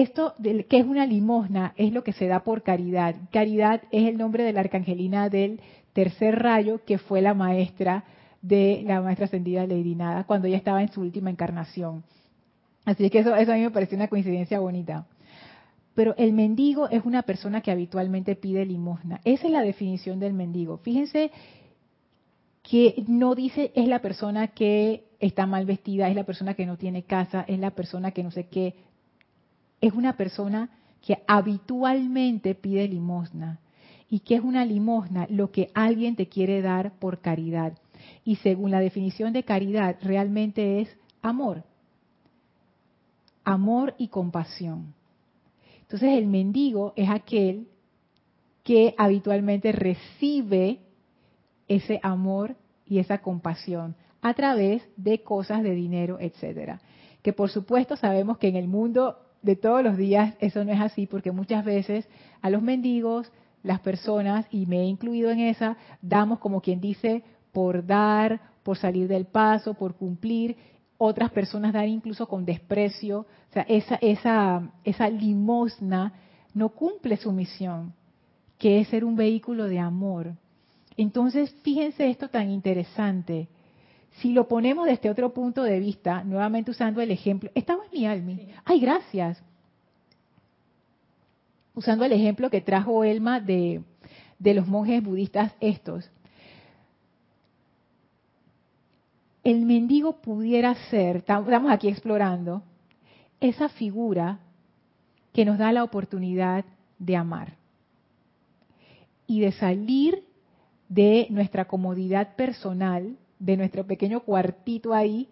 [0.00, 3.14] esto, que es una limosna, es lo que se da por caridad.
[3.30, 5.60] Caridad es el nombre de la arcangelina del
[5.92, 8.04] tercer rayo, que fue la maestra
[8.42, 12.02] de la maestra ascendida Lady Nada, cuando ella estaba en su última encarnación.
[12.84, 15.06] Así que eso, eso a mí me pareció una coincidencia bonita.
[15.94, 19.20] Pero el mendigo es una persona que habitualmente pide limosna.
[19.24, 20.78] Esa es la definición del mendigo.
[20.78, 21.30] Fíjense
[22.62, 26.76] que no dice es la persona que está mal vestida, es la persona que no
[26.76, 28.74] tiene casa, es la persona que no sé qué.
[29.84, 30.70] Es una persona
[31.02, 33.60] que habitualmente pide limosna.
[34.08, 35.26] ¿Y qué es una limosna?
[35.28, 37.78] Lo que alguien te quiere dar por caridad.
[38.24, 41.64] Y según la definición de caridad, realmente es amor
[43.44, 44.94] amor y compasión.
[45.82, 47.68] Entonces el mendigo es aquel
[48.62, 50.80] que habitualmente recibe
[51.68, 56.80] ese amor y esa compasión a través de cosas de dinero, etcétera.
[57.22, 60.80] Que por supuesto sabemos que en el mundo de todos los días eso no es
[60.80, 62.08] así, porque muchas veces
[62.40, 63.30] a los mendigos,
[63.62, 68.78] las personas, y me he incluido en esa, damos como quien dice por dar, por
[68.78, 70.56] salir del paso, por cumplir,
[70.96, 73.20] otras personas dan incluso con desprecio.
[73.20, 76.14] O sea, esa, esa, esa limosna
[76.54, 77.92] no cumple su misión,
[78.58, 80.32] que es ser un vehículo de amor.
[80.96, 83.48] Entonces, fíjense esto tan interesante.
[84.20, 88.06] Si lo ponemos desde otro punto de vista, nuevamente usando el ejemplo, estaba en mi
[88.06, 88.32] alma.
[88.64, 89.42] Ay, gracias.
[91.74, 93.82] Usando el ejemplo que trajo Elma de,
[94.38, 96.10] de los monjes budistas estos.
[99.44, 102.62] el mendigo pudiera ser, estamos aquí explorando,
[103.40, 104.40] esa figura
[105.34, 106.64] que nos da la oportunidad
[106.98, 107.56] de amar
[109.26, 110.24] y de salir
[110.88, 115.28] de nuestra comodidad personal, de nuestro pequeño cuartito ahí,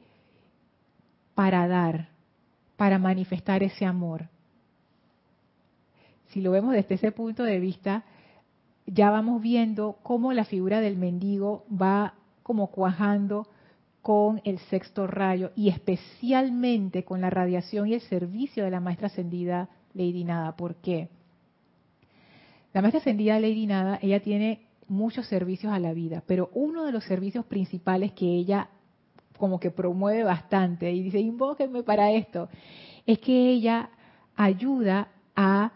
[1.35, 2.09] para dar,
[2.77, 4.29] para manifestar ese amor.
[6.29, 8.05] Si lo vemos desde ese punto de vista,
[8.87, 13.47] ya vamos viendo cómo la figura del mendigo va como cuajando
[14.03, 19.07] con el sexto rayo y especialmente con la radiación y el servicio de la maestra
[19.07, 20.55] ascendida Lady Nada.
[20.55, 21.09] ¿Por qué?
[22.75, 24.61] La maestra ascendida Lady Nada, ella tiene
[24.93, 28.69] muchos servicios a la vida, pero uno de los servicios principales que ella
[29.39, 32.49] como que promueve bastante y dice, invóquenme para esto,
[33.07, 33.91] es que ella
[34.37, 35.73] ayuda a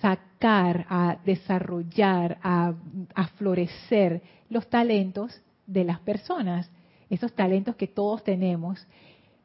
[0.00, 2.74] sacar, a desarrollar, a,
[3.14, 6.70] a florecer los talentos de las personas
[7.10, 8.86] esos talentos que todos tenemos,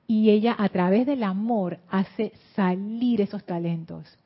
[0.08, 4.18] y ella a través del amor hace salir esos talentos.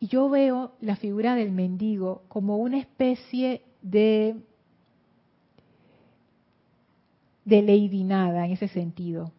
[0.00, 4.36] Y yo veo la figura del mendigo como una especie de
[7.44, 9.32] de lady nada en ese sentido,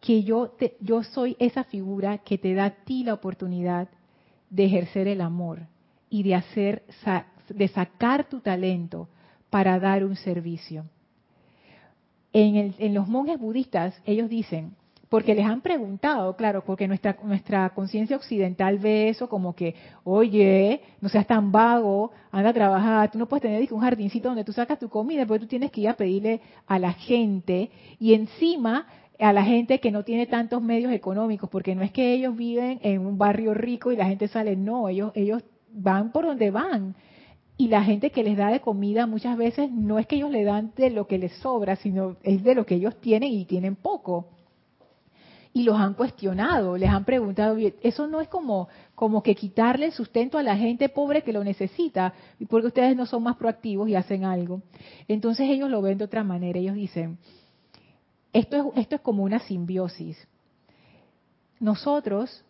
[0.00, 3.88] que yo yo soy esa figura que te da a ti la oportunidad
[4.48, 5.60] de ejercer el amor
[6.08, 6.82] y de hacer
[7.48, 9.08] de sacar tu talento
[9.50, 10.86] para dar un servicio.
[12.32, 14.76] En, los monjes budistas, ellos dicen,
[15.10, 20.80] porque les han preguntado, claro, porque nuestra, nuestra conciencia occidental ve eso como que, oye,
[21.00, 24.52] no seas tan vago, anda a trabajar, tú no puedes tener un jardincito donde tú
[24.52, 28.86] sacas tu comida, porque tú tienes que ir a pedirle a la gente y encima
[29.18, 32.78] a la gente que no tiene tantos medios económicos, porque no es que ellos viven
[32.82, 35.42] en un barrio rico y la gente sale, no, ellos, ellos
[35.72, 36.94] van por donde van
[37.56, 40.44] y la gente que les da de comida muchas veces no es que ellos le
[40.44, 43.74] dan de lo que les sobra, sino es de lo que ellos tienen y tienen
[43.74, 44.28] poco.
[45.52, 49.92] Y los han cuestionado, les han preguntado, eso no es como, como que quitarle el
[49.92, 52.14] sustento a la gente pobre que lo necesita,
[52.48, 54.62] porque ustedes no son más proactivos y hacen algo.
[55.08, 57.18] Entonces ellos lo ven de otra manera, ellos dicen,
[58.32, 60.28] esto es, esto es como una simbiosis.
[61.58, 62.44] Nosotros,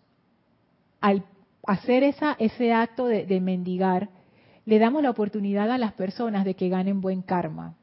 [1.01, 1.25] al
[1.67, 4.09] hacer esa, ese acto de, mendigar,
[4.65, 7.77] le damos la oportunidad a las personas de que ganen buen karma,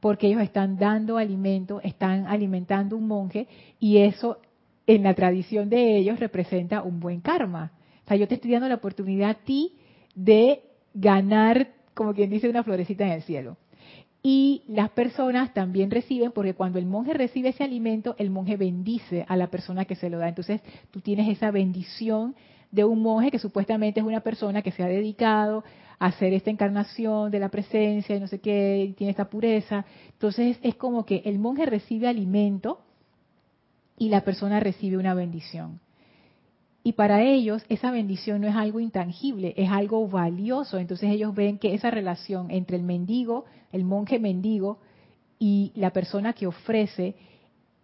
[0.00, 3.46] porque ellos están dando alimento, están alimentando un monje
[3.80, 4.38] y eso
[4.86, 7.72] en la tradición de ellos representa un buen karma.
[8.04, 9.72] O sea, yo te estoy dando la oportunidad a ti
[10.14, 10.62] de
[10.94, 13.56] ganar, como quien dice, una florecita en el cielo.
[14.22, 19.24] Y las personas también reciben, porque cuando el monje recibe ese alimento, el monje bendice
[19.28, 20.28] a la persona que se lo da.
[20.28, 22.34] Entonces, tú tienes esa bendición
[22.70, 25.64] de un monje que supuestamente es una persona que se ha dedicado
[25.98, 29.84] hacer esta encarnación de la presencia y no sé qué, tiene esta pureza.
[30.12, 32.80] Entonces es como que el monje recibe alimento
[33.96, 35.80] y la persona recibe una bendición.
[36.84, 40.78] Y para ellos esa bendición no es algo intangible, es algo valioso.
[40.78, 44.78] Entonces ellos ven que esa relación entre el mendigo, el monje mendigo
[45.38, 47.16] y la persona que ofrece,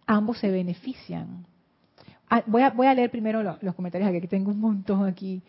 [0.07, 1.45] ambos se benefician.
[2.29, 5.43] Ah, voy, a, voy a leer primero los, comentarios aquí, tengo un montón aquí.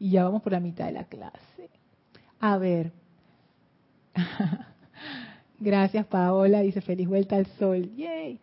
[0.00, 1.70] Y ya vamos por la mitad de la clase.
[2.40, 2.90] A ver.
[5.60, 6.60] Gracias, Paola.
[6.60, 7.94] Dice feliz vuelta al sol.
[7.94, 8.40] Yay.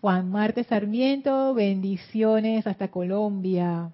[0.00, 3.90] Juan Marte Sarmiento, bendiciones hasta Colombia.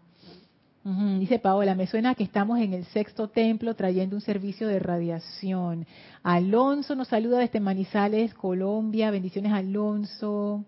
[1.19, 5.87] Dice Paola, me suena que estamos en el sexto templo trayendo un servicio de radiación.
[6.23, 9.11] Alonso nos saluda desde Manizales, Colombia.
[9.11, 10.63] Bendiciones, Alonso.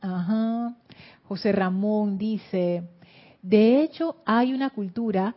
[0.00, 0.76] Ajá.
[1.24, 2.84] José Ramón dice,
[3.42, 5.34] de hecho hay una cultura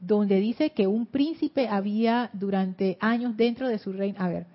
[0.00, 4.18] donde dice que un príncipe había durante años dentro de su reino.
[4.20, 4.46] A ver.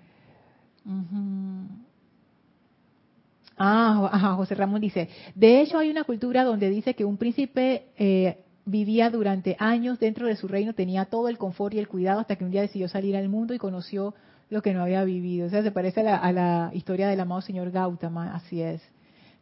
[3.56, 7.86] Ah, ajá, José Ramón dice, de hecho hay una cultura donde dice que un príncipe
[7.96, 12.20] eh, vivía durante años dentro de su reino, tenía todo el confort y el cuidado
[12.20, 14.14] hasta que un día decidió salir al mundo y conoció
[14.50, 15.46] lo que no había vivido.
[15.46, 18.82] O sea, se parece a la, a la historia del amado señor Gautama, así es.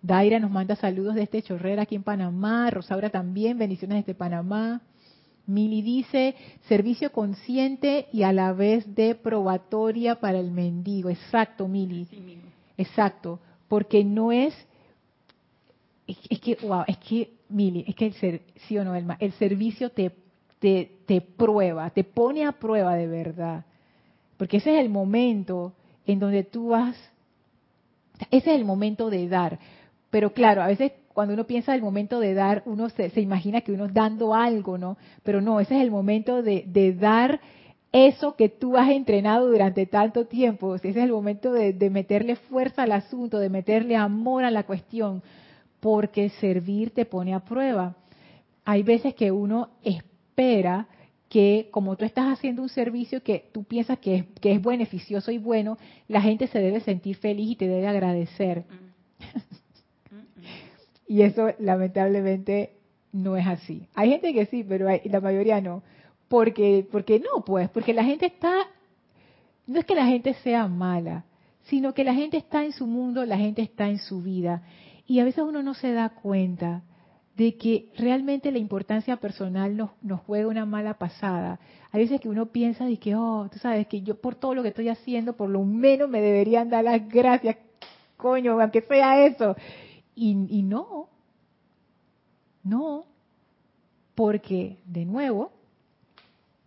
[0.02, 2.70] Daira nos manda saludos desde Chorrera aquí en Panamá.
[2.70, 4.82] Rosaura también, bendiciones desde Panamá.
[5.46, 6.34] Mili dice,
[6.68, 11.08] servicio consciente y a la vez de probatoria para el mendigo.
[11.08, 12.08] Exacto, Mili.
[12.76, 13.38] Exacto,
[13.68, 14.54] porque no es,
[16.06, 19.32] es, que, wow, es que, Mili, es que el ser, sí o no, el, el
[19.32, 20.10] servicio te,
[20.58, 23.64] te, te prueba, te pone a prueba de verdad.
[24.36, 25.72] Porque ese es el momento
[26.06, 26.96] en donde tú vas,
[28.30, 29.58] ese es el momento de dar.
[30.16, 33.70] Pero claro, a veces cuando uno piensa el momento de dar, uno se, imagina que
[33.70, 34.96] uno dando algo, ¿no?
[35.22, 37.38] Pero no, ese es el momento de, dar
[37.92, 40.74] eso que tú has entrenado durante tanto tiempo.
[40.74, 44.62] ese es el momento de, de, meterle fuerza al asunto, de meterle amor a la
[44.62, 45.22] cuestión,
[45.80, 47.94] porque servir te pone a prueba.
[48.64, 50.88] Hay veces que uno espera
[51.28, 55.30] que como tú estás haciendo un servicio que tú piensas que es, que es beneficioso
[55.30, 55.76] y bueno,
[56.08, 58.60] la gente se debe sentir feliz y te debe agradecer.
[58.60, 59.56] Mm.
[61.06, 62.72] Y eso lamentablemente
[63.12, 63.88] no es así.
[63.94, 65.82] Hay gente que sí, pero la mayoría no.
[66.28, 68.52] Porque, porque no, pues, porque la gente está,
[69.66, 71.24] no es que la gente sea mala,
[71.64, 74.62] sino que la gente está en su mundo, la gente está en su vida.
[75.06, 76.82] Y a veces uno no se da cuenta
[77.36, 81.60] de que realmente la importancia personal nos, nos juega una mala pasada.
[81.92, 84.62] Hay veces que uno piensa de que, oh, tú sabes que yo por todo lo
[84.62, 87.56] que estoy haciendo, por lo menos me deberían dar las gracias,
[88.16, 89.54] coño, aunque sea eso.
[90.18, 91.10] Y, no,
[92.64, 93.04] no,
[94.14, 95.52] porque de nuevo,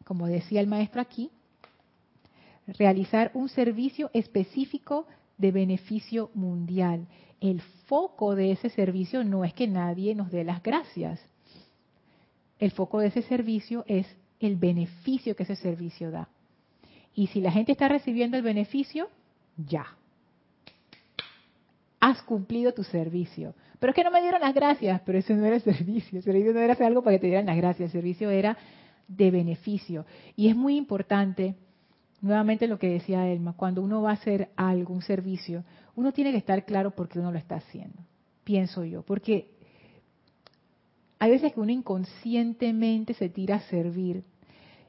[0.05, 1.31] como decía el maestro aquí,
[2.67, 5.07] realizar un servicio específico
[5.39, 7.07] de beneficio mundial.
[7.41, 11.19] El foco de ese servicio no es que nadie nos dé las gracias.
[12.59, 14.05] El foco de ese servicio es
[14.39, 16.29] el beneficio que ese servicio da.
[17.15, 19.09] Y si la gente está recibiendo el beneficio,
[19.57, 19.98] ya
[21.99, 23.53] has cumplido tu servicio.
[23.79, 26.19] Pero es que no me dieron las gracias, pero eso no era el servicio.
[26.19, 28.57] El servicio no era hacer algo para que te dieran las gracias, el servicio era
[29.07, 30.05] de beneficio.
[30.35, 31.55] Y es muy importante,
[32.21, 35.63] nuevamente lo que decía Elma, cuando uno va a hacer algo, un servicio,
[35.95, 37.97] uno tiene que estar claro por qué uno lo está haciendo,
[38.43, 39.49] pienso yo, porque
[41.19, 44.23] hay veces que uno inconscientemente se tira a servir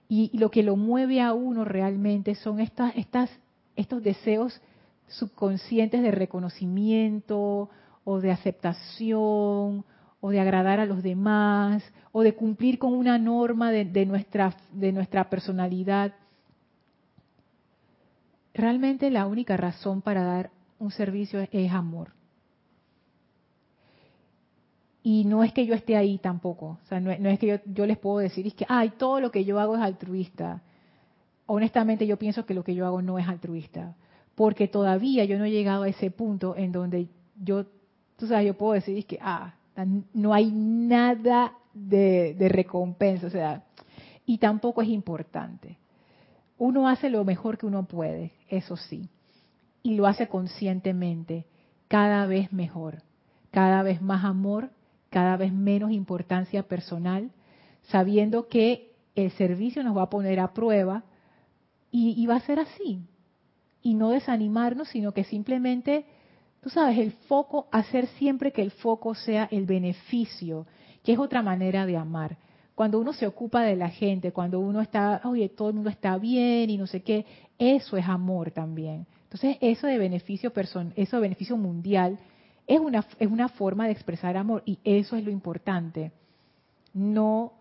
[0.09, 3.31] y, lo que lo mueve a uno realmente son estas, estas,
[3.77, 4.61] estos deseos
[5.11, 7.69] subconscientes de reconocimiento
[8.05, 9.85] o de aceptación
[10.21, 11.83] o de agradar a los demás
[12.13, 16.15] o de cumplir con una norma de, nuestra, de nuestra personalidad.
[18.55, 22.13] Realmente la única razón para dar un servicio es, amor.
[25.03, 26.79] Y no es que yo esté ahí tampoco.
[26.83, 29.31] O sea, no, es que yo, yo, les puedo decir, es que, ay, todo lo
[29.31, 30.63] que yo hago es altruista.
[31.47, 33.95] Honestamente, yo pienso que lo que yo hago no es altruista.
[34.41, 37.09] Porque todavía yo no he llegado a ese punto en donde
[37.45, 37.67] yo,
[38.17, 39.53] tú sabes, yo puedo decir, que, ah,
[40.15, 43.65] no hay nada de, recompensa, o sea,
[44.25, 45.77] y tampoco es importante.
[46.57, 49.11] Uno hace lo mejor que uno puede, eso sí,
[49.83, 51.45] y lo hace conscientemente,
[51.89, 53.03] cada vez mejor,
[53.51, 54.71] cada vez más amor,
[55.11, 57.31] cada vez menos importancia personal,
[57.91, 61.05] sabiendo que el servicio nos va a poner a prueba
[61.91, 63.05] y, y va a ser así.
[63.83, 66.05] Y no desanimarnos, sino que simplemente
[66.61, 70.67] tú sabes, el foco, hacer siempre que el foco sea el beneficio,
[71.03, 72.37] que es otra manera de amar.
[72.75, 76.17] Cuando uno se ocupa de la gente, cuando uno está, oye, todo el mundo está
[76.19, 77.27] bien y no sé qué,
[77.59, 79.07] eso es amor también.
[79.25, 82.19] Entonces, eso de beneficio person eso de beneficio mundial
[82.67, 86.13] es una es una forma de expresar amor y eso es lo importante.
[86.95, 87.53] No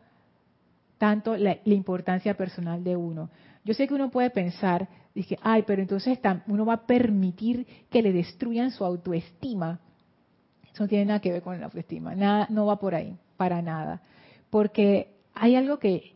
[0.97, 3.29] tanto la importancia personal de uno.
[3.63, 4.87] Yo sé que uno puede pensar,
[5.19, 6.17] dije, ay, pero entonces
[6.47, 9.79] uno va a permitir que le destruyan su autoestima.
[10.71, 13.61] Eso no tiene nada que ver con la autoestima, nada, no va por ahí, para
[13.61, 14.01] nada.
[14.49, 16.15] Porque hay algo que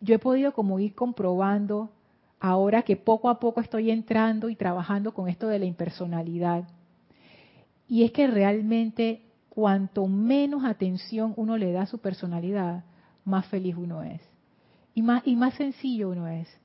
[0.00, 1.90] yo he podido como ir comprobando
[2.38, 6.68] ahora que poco a poco estoy entrando y trabajando con esto de la impersonalidad.
[7.88, 12.84] Y es que realmente cuanto menos atención uno le da a su personalidad,
[13.24, 14.22] más feliz uno es.
[14.94, 16.59] Y más, y más sencillo uno es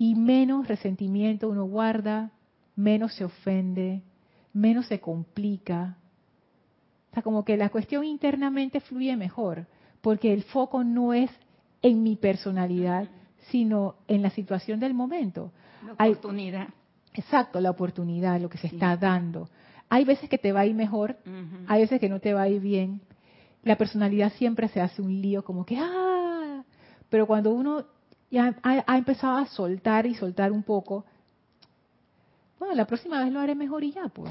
[0.00, 2.30] y menos resentimiento uno guarda,
[2.74, 4.02] menos se ofende,
[4.54, 5.98] menos se complica.
[7.10, 9.66] O sea, como que la cuestión internamente fluye mejor,
[10.00, 11.30] porque el foco no es
[11.82, 13.10] en mi personalidad,
[13.50, 15.52] sino en la situación del momento.
[15.84, 16.68] La oportunidad.
[17.12, 19.50] exacto, la oportunidad, lo que se está dando.
[19.90, 21.18] Hay veces que te va a ir mejor,
[21.66, 23.02] hay veces que no te va a ir bien.
[23.64, 26.64] La personalidad siempre se hace un lío, como que, ah,
[27.10, 27.84] pero cuando uno
[28.30, 31.04] ya ha, empezado a soltar y soltar un poco,
[32.58, 34.30] bueno, la próxima vez lo haré mejor y ya, pues.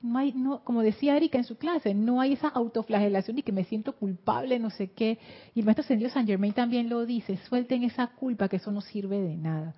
[0.00, 3.50] No hay, no, como decía Erika en su clase, no hay esa autoflagelación y que
[3.50, 5.18] me siento culpable, no sé qué.
[5.54, 8.80] Y el maestro Ascendido San Germain también lo dice, suelten esa culpa, que eso no
[8.80, 9.74] sirve de nada.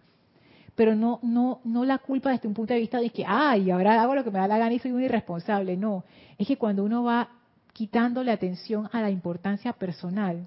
[0.75, 4.03] Pero no, no, no la culpa desde un punto de vista de que, ay, ahora
[4.03, 5.77] hago lo que me da la gana y soy un irresponsable.
[5.79, 6.05] No,
[6.37, 7.31] es que cuando uno va
[7.73, 10.47] quitándole atención a la importancia personal,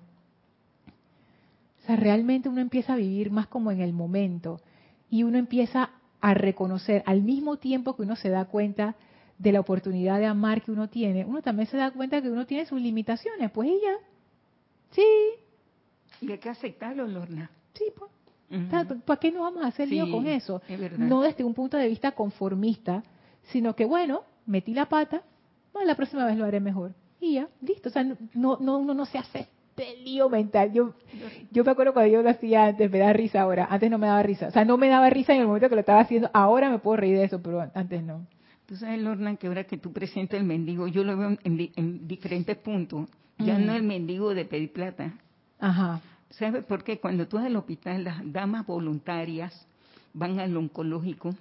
[1.91, 4.59] sea, realmente uno empieza a vivir más como en el momento
[5.09, 8.95] y uno empieza a reconocer al mismo tiempo que uno se da cuenta
[9.37, 12.45] de la oportunidad de amar que uno tiene, uno también se da cuenta que uno
[12.45, 13.97] tiene sus limitaciones, pues ella,
[14.91, 15.03] sí.
[16.21, 17.49] Y hay que aceptarlo, Lorna.
[17.73, 18.11] Sí, pues.
[19.05, 20.61] ¿Para qué no vamos a hacer lío con eso?
[20.97, 23.01] No desde un punto de vista conformista,
[23.43, 25.23] sino que, bueno, metí la pata,
[25.71, 26.93] bueno, la próxima vez lo haré mejor.
[27.21, 27.87] Y ya, listo.
[27.89, 29.47] O sea, no, no, uno no se hace
[30.03, 30.71] lío mental.
[30.73, 30.93] Yo,
[31.51, 33.67] yo me acuerdo cuando yo lo hacía antes, me da risa ahora.
[33.69, 34.47] Antes no me daba risa.
[34.47, 36.29] O sea, no me daba risa en el momento que lo estaba haciendo.
[36.33, 38.25] Ahora me puedo reír de eso, pero antes no.
[38.65, 42.55] Tú sabes, Lorna, que ahora que tú presentas el mendigo, yo lo veo en, diferentes
[42.57, 43.09] puntos.
[43.37, 45.13] Ya no el mendigo de pedir plata.
[45.59, 45.99] Ajá.
[46.29, 46.99] ¿Sabes por qué?
[46.99, 49.67] Cuando tú vas al hospital, las damas voluntarias
[50.13, 51.35] van al oncológico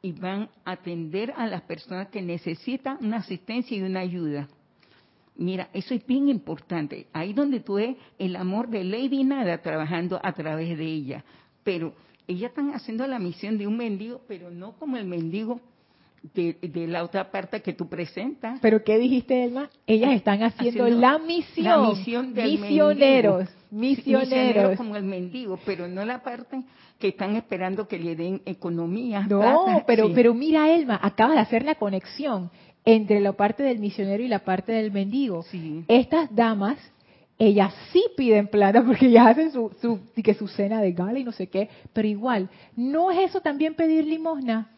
[0.00, 4.48] y van a atender a las personas que necesitan una asistencia y una ayuda.
[5.36, 7.06] Mira, eso es bien importante.
[7.12, 11.24] Ahí donde tú ves el amor de Lady Nada trabajando a través de ella.
[11.64, 11.92] Pero
[12.28, 15.60] ellas están haciendo la misión de un mendigo, pero no como el mendigo
[16.32, 18.58] de, la otra parte que tú presentas.
[18.60, 19.68] ¿Pero qué dijiste, Elma?
[19.86, 21.64] Ellas ah, están haciendo, la misión.
[21.64, 23.48] La misión del misioneros.
[23.70, 24.28] Misioneros.
[24.28, 26.62] Misioneros como el mendigo, pero no la parte
[26.98, 29.26] que están esperando que le den economía.
[29.28, 32.50] No, pero, pero mira, Elma, acabas de hacer la conexión
[32.84, 35.44] entre la parte del misionero y la parte del mendigo.
[35.88, 36.78] Estas damas,
[37.38, 41.24] ellas sí piden plata porque ellas hacen su, su, que su cena de gala y
[41.24, 44.70] no sé qué, pero igual, ¿no es eso también pedir limosna?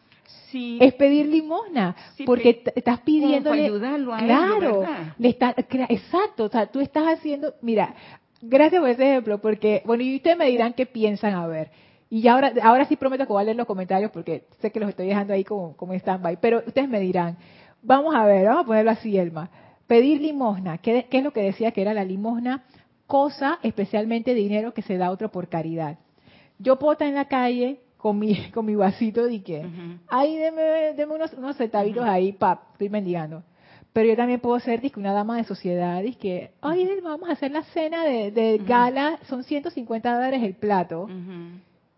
[0.51, 0.77] Sí.
[0.81, 1.95] Es pedir limosna,
[2.25, 4.83] porque estás pidiéndole ayudarlo a claro,
[5.17, 7.93] le está, exacto, o sea, tú estás haciendo, mira,
[8.41, 11.69] gracias por ese ejemplo, porque bueno, y ustedes me dirán qué piensan a ver.
[12.09, 14.79] Y ya ahora, ahora sí prometo que voy a leer los comentarios porque sé que
[14.79, 17.37] los estoy dejando ahí como, como stand-by, pero ustedes me dirán,
[17.81, 19.49] Vamos a ver, vamos a ponerlo así, Elma.
[19.87, 20.77] Pedir limosna.
[20.79, 22.63] ¿Qué, es lo que decía que era la limosna?
[23.05, 25.97] Cosa, especialmente dinero que se da a otro por caridad.
[26.59, 29.65] Yo puedo estar en la calle con mi, con mi vasito de que,
[30.09, 33.43] ay, deme, unos, unos centavitos ahí, pap, estoy mendigando.
[33.93, 37.33] pero yo también puedo ser disque, una dama de sociedad y que, ay, vamos a
[37.33, 41.07] hacer la cena de, gala, son 150 dólares el plato.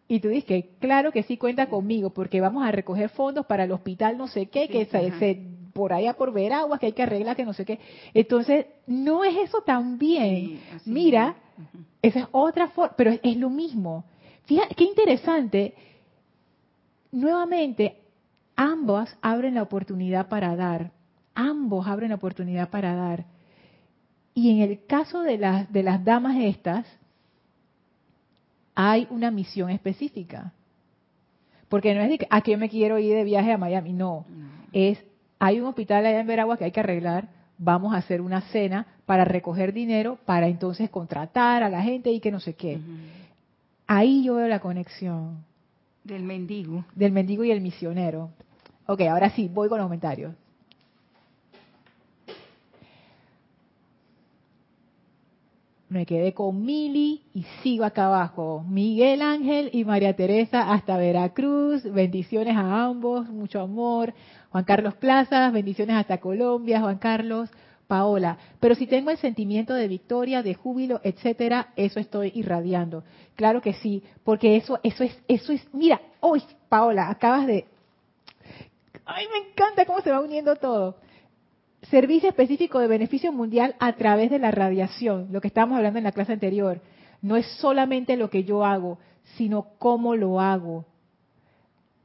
[0.08, 3.72] Y tú dices claro que sí cuenta conmigo, porque vamos a recoger fondos para el
[3.72, 7.36] hospital no sé qué, que se, por allá por ver aguas, que hay que arreglar,
[7.36, 7.80] que no sé qué.
[8.14, 10.60] Entonces, no es eso también.
[10.86, 11.36] Mira,
[12.02, 14.04] esa es otra forma, pero es, lo mismo.
[14.46, 15.74] Fíjate, qué interesante.
[17.12, 17.98] Nuevamente,
[18.56, 20.92] ambos abren la oportunidad para dar
[21.40, 23.26] ambos abren la oportunidad para dar.
[24.34, 26.86] Y en el caso de las, de las damas estas,
[28.76, 30.54] hay una misión específica.
[31.70, 34.26] Porque no es de a qué me quiero ir de viaje a Miami, no.
[34.74, 35.04] Es,
[35.40, 38.86] hay un hospital allá en Veragua que hay que arreglar, vamos a hacer una cena
[39.06, 42.80] para recoger dinero, para entonces contratar a la gente y que no sé qué.
[43.88, 45.44] Ahí yo veo la conexión.
[46.04, 46.86] Del mendigo.
[46.94, 48.30] Del mendigo y el misionero.
[48.86, 50.34] Ok, ahora sí, voy con los comentarios.
[55.90, 58.64] Me quedé con Mili y sigo acá abajo.
[58.68, 61.84] Miguel Ángel y María Teresa hasta Veracruz.
[61.84, 64.14] Bendiciones a ambos, mucho amor.
[64.52, 67.50] Juan Carlos Plazas, bendiciones hasta Colombia, Juan Carlos.
[67.88, 73.04] Paola, pero si tengo el sentimiento de victoria, de júbilo, etcétera, eso estoy irradiando.
[73.36, 77.66] Claro que sí, porque eso, eso es, eso es, mira, hoy, Paola, acabas de,
[79.06, 80.98] ay, me encanta cómo se va uniendo todo
[81.90, 86.04] servicio específico de beneficio mundial a través de la radiación, lo que estábamos hablando en
[86.04, 86.82] la clase anterior.
[87.22, 89.00] No es solamente lo que yo hago,
[89.38, 90.86] sino cómo lo hago.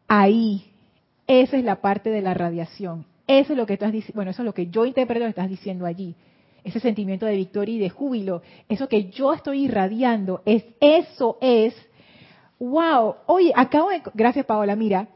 [0.08, 0.72] Ahí,
[1.26, 3.06] esa es la parte de la radiación.
[3.26, 5.48] Eso es lo que estás diciendo, bueno, eso es lo que yo interpreto que estás
[5.48, 6.14] diciendo allí.
[6.62, 11.74] Ese sentimiento de victoria y de júbilo, eso que yo estoy irradiando, es eso es
[12.58, 13.16] wow.
[13.26, 15.08] Oye, acabo de gracias Paola, mira,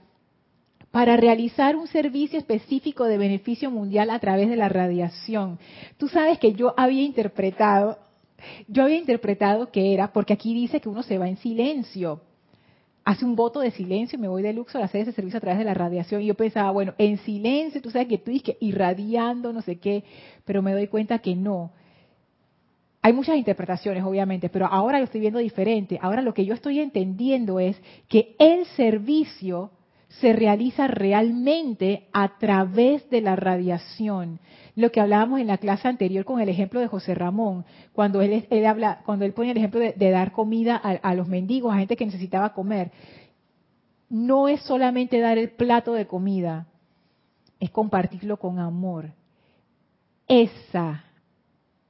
[0.91, 5.59] para realizar un servicio específico de beneficio mundial a través de la radiación.
[5.99, 7.99] Tú sabes que yo había interpretado,
[8.69, 12.23] yo había interpretado que era, porque aquí dice que uno se va en silencio,
[13.05, 15.41] hace un voto de silencio y me voy de Luxor a hacer ese servicio a
[15.41, 16.23] través de la radiación.
[16.23, 19.79] Y yo pensaba, bueno, en silencio, tú sabes que tú dices que irradiando, no sé
[19.79, 20.05] qué,
[20.45, 21.73] pero me doy cuenta que no.
[23.01, 25.99] Hay muchas interpretaciones, obviamente, pero ahora lo estoy viendo diferente.
[26.03, 29.71] Ahora lo que yo estoy entendiendo es que el servicio
[30.09, 34.41] se realiza realmente a través de la radiación.
[34.75, 38.47] Lo que hablábamos en la clase anterior con el ejemplo de José Ramón, cuando él,
[38.67, 42.07] habla, cuando él pone el ejemplo de, dar comida a, los mendigos, a gente que
[42.07, 42.91] necesitaba comer.
[44.09, 46.67] No es solamente dar el plato de comida,
[47.61, 49.11] es compartirlo con amor.
[50.27, 51.05] Esa,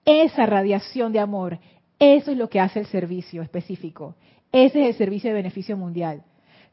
[0.05, 1.59] esa radiación de amor,
[1.99, 4.17] eso es lo que hace el servicio específico.
[4.51, 6.25] Ese es el servicio de beneficio mundial.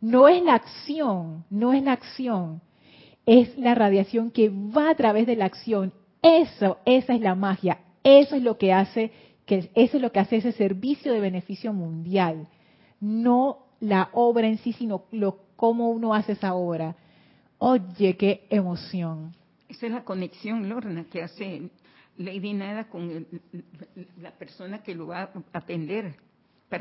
[0.06, 2.62] No es la acción, no es la acción,
[3.26, 5.94] es la radiación que va a través de la acción.
[6.22, 7.80] Eso, esa es la magia.
[8.04, 9.12] Eso es lo que hace
[9.48, 12.48] que eso es lo que hace ese servicio de beneficio mundial.
[13.00, 16.96] No la obra en sí, sino lo cómo uno hace esa obra.
[17.58, 19.36] Oye, qué emoción.
[19.68, 21.72] Esa es la conexión, Lorna, que hace
[22.16, 23.26] Lady Nada con
[24.22, 26.16] la persona que lo va a atender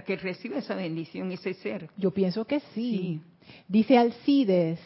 [0.02, 1.88] que reciba esa bendición, ese ser.
[1.96, 3.20] Yo pienso que sí.
[3.68, 4.80] Dice Alcides,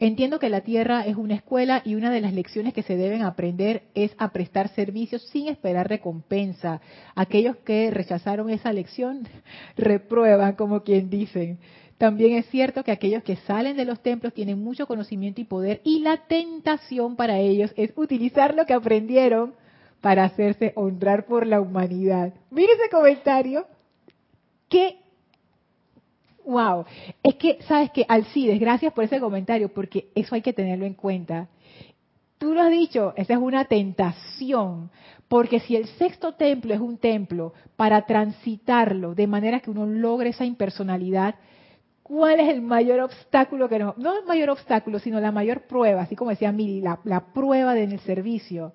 [0.00, 3.22] entiendo que la Tierra es una escuela y una de las lecciones que se deben
[3.22, 6.80] aprender es a prestar servicios sin esperar recompensa.
[7.14, 9.28] Aquellos que rechazaron esa lección
[9.76, 11.58] reprueban, como quien dicen.
[11.98, 15.80] También es cierto que aquellos que salen de los templos tienen mucho conocimiento y poder
[15.84, 19.54] y la tentación para ellos es utilizar lo que aprendieron
[20.00, 22.32] para hacerse honrar por la humanidad.
[22.50, 23.66] Mire ese comentario.
[24.68, 24.98] Qué
[26.48, 26.84] wow.
[27.22, 30.94] Es que, ¿sabes que Alcides, gracias por ese comentario, porque eso hay que tenerlo en
[30.94, 31.48] cuenta.
[32.38, 34.90] Tú lo has dicho, esa es una tentación,
[35.28, 40.30] porque si el sexto templo es un templo para transitarlo de manera que uno logre
[40.30, 41.34] esa impersonalidad,
[42.02, 43.94] ¿cuál es el mayor obstáculo que no?
[43.98, 47.76] No el mayor obstáculo, sino la mayor prueba, así como decía Mili, la, la prueba
[47.76, 48.72] en el servicio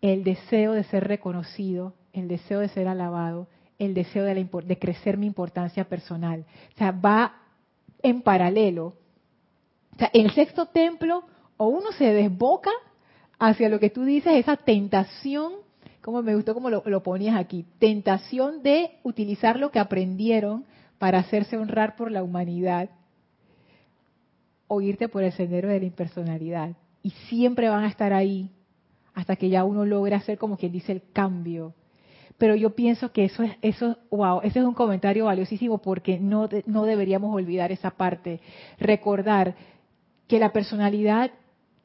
[0.00, 5.26] el deseo de ser reconocido, el deseo de ser alabado, el deseo de, crecer mi
[5.26, 6.44] importancia personal.
[6.74, 7.36] O sea, va
[8.02, 8.94] en paralelo.
[9.94, 11.24] O sea, el sexto templo,
[11.56, 12.70] o uno se desboca
[13.38, 15.52] hacia lo que tú dices, esa tentación,
[16.02, 20.64] como me gustó como lo, lo ponías aquí, tentación de utilizar lo que aprendieron
[20.98, 22.90] para hacerse honrar por la humanidad,
[24.68, 26.76] o irte por el sendero de la impersonalidad.
[27.02, 28.50] Y siempre van a estar ahí
[29.18, 31.74] hasta que ya uno logra hacer como quien dice el cambio.
[32.38, 36.48] Pero yo pienso que eso es, eso, wow, ese es un comentario valiosísimo porque no,
[36.66, 38.40] no deberíamos olvidar esa parte.
[38.78, 39.56] Recordar
[40.28, 41.32] que la personalidad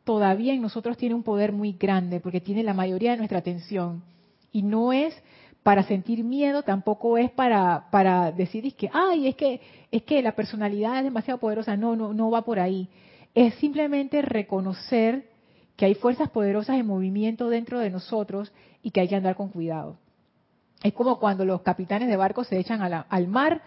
[0.03, 4.03] todavía en nosotros tiene un poder muy grande porque tiene la mayoría de nuestra atención.
[4.51, 5.19] Y no es
[5.63, 9.59] para sentir miedo, tampoco es para, para decir que, ay, es que,
[9.89, 11.75] es que la personalidad es demasiado poderosa.
[11.77, 12.89] No, no, no va por ahí.
[13.33, 15.32] Es simplemente reconocer
[15.75, 18.51] que hay fuerzas poderosas en movimiento dentro de nosotros
[18.81, 19.97] y que hay que andar con cuidado.
[20.83, 23.61] Es como cuando los capitanes de barcos se echan al mar.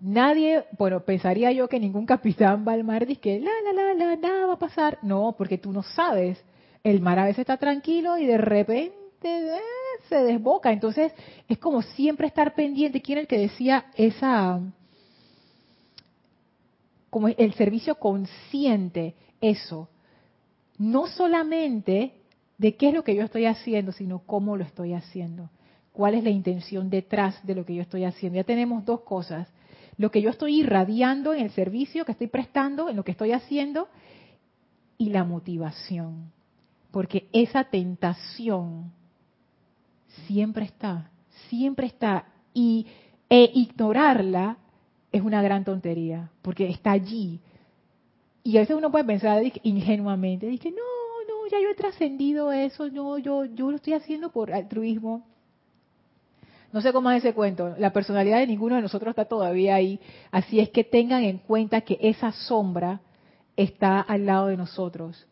[0.00, 4.16] Nadie, bueno, pensaría yo que ningún capitán va al mar y la, la, la, la,
[4.16, 4.98] nada va a pasar.
[5.02, 6.42] No, porque tú no sabes.
[6.82, 9.60] El mar a veces está tranquilo y de repente eh,
[10.08, 10.72] se desboca.
[10.72, 11.12] Entonces,
[11.48, 13.00] es como siempre estar pendiente.
[13.00, 14.60] ¿Quién es el que decía esa,
[17.08, 19.14] como el servicio consciente?
[19.40, 19.88] Eso.
[20.82, 22.14] No solamente
[22.58, 25.50] de qué es lo que yo estoy haciendo, sino cómo lo estoy haciendo
[25.92, 28.36] cuál es la intención detrás de lo que yo estoy haciendo.
[28.36, 29.48] Ya tenemos dos cosas.
[29.98, 33.32] Lo que yo estoy irradiando en el servicio que estoy prestando, en lo que estoy
[33.32, 33.88] haciendo,
[34.96, 36.32] y la motivación.
[36.90, 38.92] Porque esa tentación
[40.26, 41.10] siempre está,
[41.48, 42.26] siempre está.
[42.54, 42.86] Y
[43.28, 44.58] e ignorarla
[45.10, 47.40] es una gran tontería, porque está allí.
[48.44, 52.88] Y a veces uno puede pensar ingenuamente, dice, no, no, ya yo he trascendido eso,
[52.88, 55.24] no, yo, yo lo estoy haciendo por altruismo.
[56.72, 57.74] No sé cómo es ese cuento.
[57.78, 60.00] La personalidad de ninguno de nosotros está todavía ahí.
[60.30, 63.00] Así es que tengan en cuenta que esa sombra
[63.56, 65.26] está al lado de nosotros.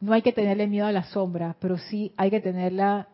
[0.00, 3.08] No hay que tenerle miedo a la sombra, pero sí hay que tenerla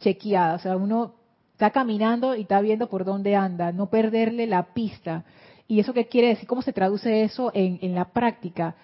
[0.00, 0.54] chequeada.
[0.54, 1.14] O sea, uno
[1.52, 5.24] está caminando y está viendo por dónde anda, no perderle la pista.
[5.68, 6.46] ¿Y eso qué quiere decir?
[6.46, 8.76] ¿Cómo se traduce eso en, en la práctica?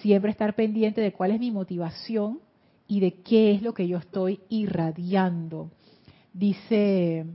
[0.00, 2.40] Siempre estar pendiente de cuál es mi motivación
[2.88, 5.70] y de qué es lo que yo estoy irradiando.
[6.32, 7.26] Dice,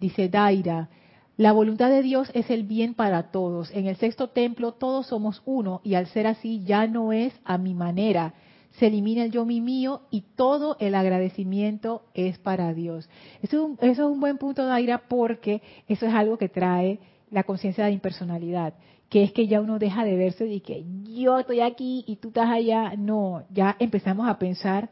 [0.00, 0.90] dice Daira,
[1.36, 3.70] la voluntad de Dios es el bien para todos.
[3.70, 7.56] En el sexto templo todos somos uno y al ser así ya no es a
[7.58, 8.34] mi manera.
[8.72, 13.08] Se elimina el yo mi mío y todo el agradecimiento es para Dios.
[13.42, 17.00] Es un, eso es un buen punto, Daira, porque eso es algo que trae
[17.32, 18.74] la conciencia de impersonalidad,
[19.08, 22.28] que es que ya uno deja de verse y que yo estoy aquí y tú
[22.28, 22.94] estás allá.
[22.96, 24.90] No, ya empezamos a pensar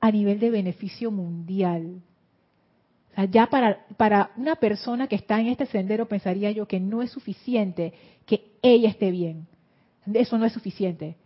[0.00, 2.00] a nivel de beneficio mundial.
[3.10, 6.80] O sea, ya para, para una persona que está en este sendero pensaría yo que
[6.80, 7.92] no es suficiente
[8.24, 9.46] que ella esté bien.
[10.12, 11.16] Eso no es suficiente.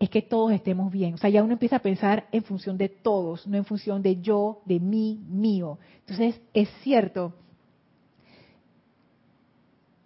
[0.00, 1.14] Es que todos estemos bien.
[1.14, 4.20] O sea, ya uno empieza a pensar en función de todos, no en función de
[4.20, 5.78] yo, de mí, mío.
[6.00, 7.34] Entonces, es cierto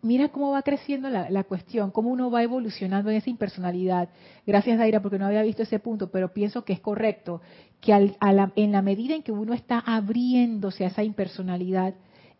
[0.06, 4.08] mira cómo va creciendo la, cuestión, cómo uno va evolucionando en esa impersonalidad.
[4.46, 7.40] Gracias, Daira, porque no había visto ese punto, pero pienso que es correcto,
[7.80, 11.94] que en la medida en que uno está abriéndose a esa impersonalidad,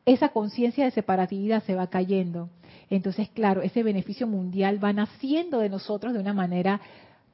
[0.07, 2.49] esa conciencia de separatividad se va cayendo.
[2.89, 6.81] Entonces, claro, ese beneficio mundial va naciendo de nosotros de una manera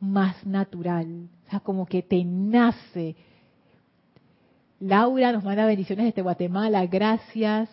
[0.01, 3.15] más natural, o sea, como que te nace.
[4.81, 7.69] Laura nos manda bendiciones desde Guatemala, gracias.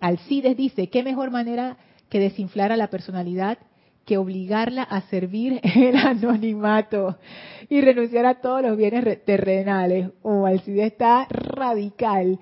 [0.00, 1.76] Alcides dice, qué mejor manera
[2.08, 3.58] que desinflar a la personalidad
[4.06, 7.18] que obligarla a servir el anonimato
[7.68, 10.10] y renunciar a todos los bienes terrenales.
[10.22, 12.38] O oh, Alcide está radical.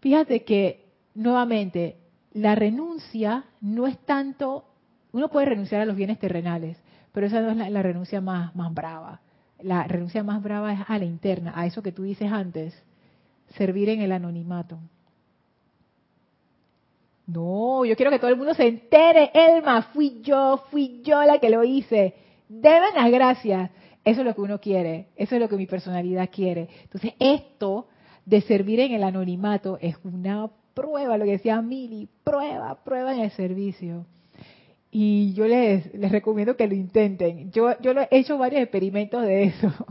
[0.00, 1.96] Fíjate que, nuevamente,
[2.32, 4.64] la renuncia no es tanto,
[5.12, 6.78] uno puede renunciar a los bienes terrenales,
[7.12, 9.20] pero esa no es la, la renuncia más, más brava.
[9.60, 12.80] La renuncia más brava es a la interna, a eso que tú dices antes,
[13.56, 14.78] servir en el anonimato.
[17.28, 19.30] No, yo quiero que todo el mundo se entere.
[19.34, 22.14] Elma, fui yo, fui yo la que lo hice.
[22.48, 23.70] Deben las gracias.
[24.02, 25.08] Eso es lo que uno quiere.
[25.14, 26.68] Eso es lo que mi personalidad quiere.
[26.84, 27.86] Entonces, esto
[28.24, 33.20] de servir en el anonimato es una prueba, lo que decía Mili, prueba, prueba en
[33.20, 34.06] el servicio.
[34.90, 37.52] Y yo les, les recomiendo que lo intenten.
[37.52, 39.70] Yo, yo he hecho varios experimentos de eso.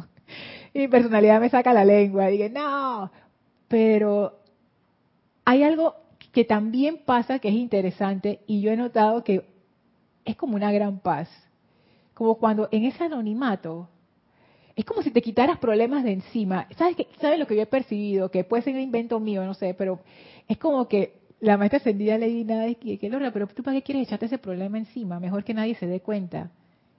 [0.74, 2.28] Y mi personalidad me saca la lengua.
[2.28, 3.10] Dije, no,
[3.68, 4.40] pero
[5.46, 5.96] hay algo
[6.38, 9.44] que también pasa que es interesante y yo he notado que
[10.24, 11.28] es como una gran paz.
[12.14, 13.90] Como cuando en ese anonimato
[14.76, 16.68] es como si te quitaras problemas de encima.
[16.78, 17.08] ¿Sabes, qué?
[17.20, 18.30] ¿Sabes lo que yo he percibido?
[18.30, 20.00] Que puede ser un invento mío, no sé, pero
[20.48, 23.76] es como que la maestra ascendida le di nada de que, que pero tú para
[23.78, 25.20] qué quieres echarte ese problema encima?
[25.20, 26.52] Mejor que nadie se dé cuenta.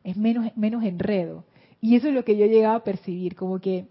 [0.03, 1.45] Es menos, menos enredo.
[1.80, 3.86] Y eso es lo que yo he llegado a percibir, como que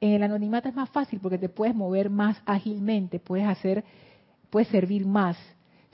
[0.00, 3.84] en el anonimato es más fácil porque te puedes mover más ágilmente, puedes hacer
[4.52, 5.38] puede servir más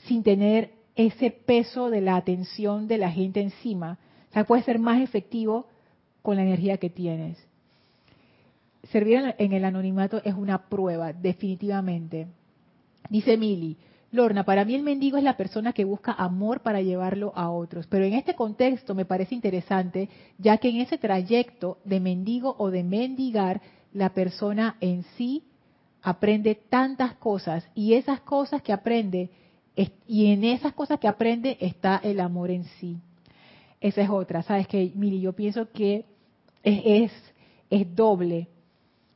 [0.08, 3.98] sin tener ese peso de la atención de la gente encima.
[4.30, 5.66] O sea, puede ser más efectivo
[6.22, 7.38] con la energía que tienes.
[8.90, 12.26] Servir en el anonimato es una prueba, definitivamente.
[13.08, 13.76] Dice Mili,
[14.10, 17.86] Lorna, para mí el mendigo es la persona que busca amor para llevarlo a otros.
[17.86, 22.72] Pero en este contexto me parece interesante, ya que en ese trayecto de mendigo o
[22.72, 23.60] de mendigar,
[23.92, 25.44] la persona en sí
[26.02, 29.30] aprende tantas cosas y esas cosas que aprende,
[30.06, 32.98] y en esas cosas que aprende está el amor en sí.
[33.80, 36.04] Esa es otra, ¿sabes que Miri, yo pienso que
[36.62, 37.12] es, es,
[37.70, 38.48] es doble.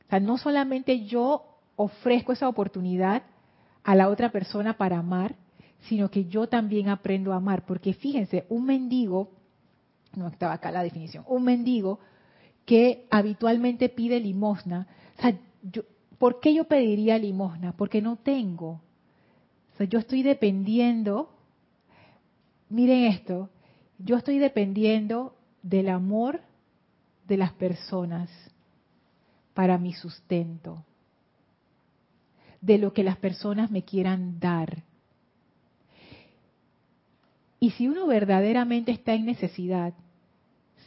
[0.07, 1.43] O sea, no solamente yo
[1.75, 3.23] ofrezco esa oportunidad,
[3.83, 5.35] a la otra persona para amar,
[5.87, 7.65] sino que yo también aprendo a amar.
[7.65, 9.31] Porque fíjense, un mendigo,
[10.15, 11.99] no estaba acá la definición, un mendigo
[12.65, 15.81] que habitualmente pide limosna, o sea, yo,
[16.23, 17.73] ¿por qué yo pediría limosna?
[17.75, 18.79] Porque no tengo.
[19.73, 21.29] O sea, yo estoy dependiendo,
[22.69, 23.49] miren esto,
[23.97, 26.39] yo estoy dependiendo del amor
[27.27, 28.29] de las personas
[29.53, 30.85] para mi sustento
[32.61, 34.81] de lo que las personas me quieran dar.
[37.59, 39.93] Y si uno verdaderamente está en necesidad,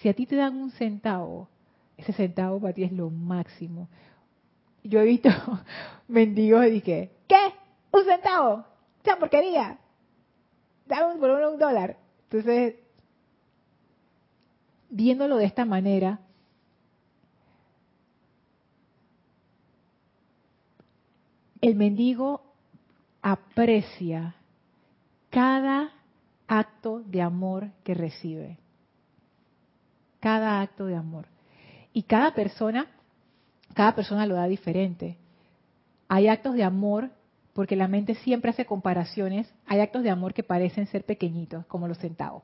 [0.00, 1.50] si a ti te dan un centavo,
[1.98, 3.90] ese centavo para ti es lo máximo.
[4.88, 5.28] Yo he visto
[6.08, 7.54] mendigos y dije, ¿qué?
[7.92, 8.64] ¿Un centavo?
[9.02, 9.78] ¿Esa porquería?
[10.86, 11.96] Dame por uno un dólar.
[12.24, 12.76] Entonces,
[14.88, 16.20] viéndolo de esta manera,
[21.60, 22.42] el mendigo
[23.22, 24.36] aprecia
[25.30, 25.92] cada
[26.46, 28.58] acto de amor que recibe.
[30.20, 31.26] Cada acto de amor.
[31.92, 32.86] Y cada persona,
[33.76, 35.18] cada persona lo da diferente.
[36.08, 37.10] Hay actos de amor,
[37.52, 41.86] porque la mente siempre hace comparaciones, hay actos de amor que parecen ser pequeñitos, como
[41.86, 42.42] los centavos.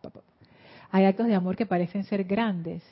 [0.91, 2.83] Hay actos de amor que parecen ser grandes.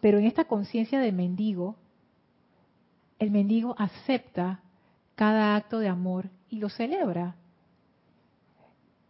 [0.00, 1.76] Pero en esta conciencia de mendigo,
[3.20, 4.60] el mendigo acepta
[5.14, 7.36] cada acto de amor y lo celebra.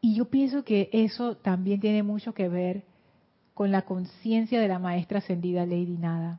[0.03, 2.84] Y yo pienso que eso también tiene mucho que ver
[3.55, 6.39] con la conciencia de la maestra ascendida Lady Nada.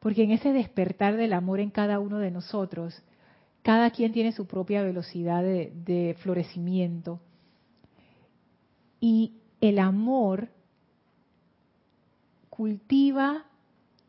[0.00, 3.00] Porque en ese despertar del amor en cada uno de nosotros,
[3.62, 7.20] cada quien tiene su propia velocidad de, florecimiento.
[9.00, 10.48] Y el amor
[12.48, 13.44] cultiva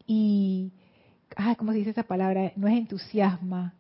[0.08, 0.72] y,
[1.36, 2.52] ay, ¿cómo se dice esa palabra?
[2.56, 3.74] No es entusiasma,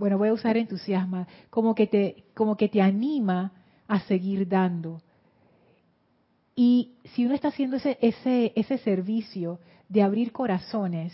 [0.00, 3.52] bueno, voy a usar entusiasmo, como que te, como que te anima
[3.86, 5.02] a seguir dando.
[6.56, 9.58] Y si uno está haciendo ese, ese, ese servicio
[9.90, 11.12] de abrir corazones,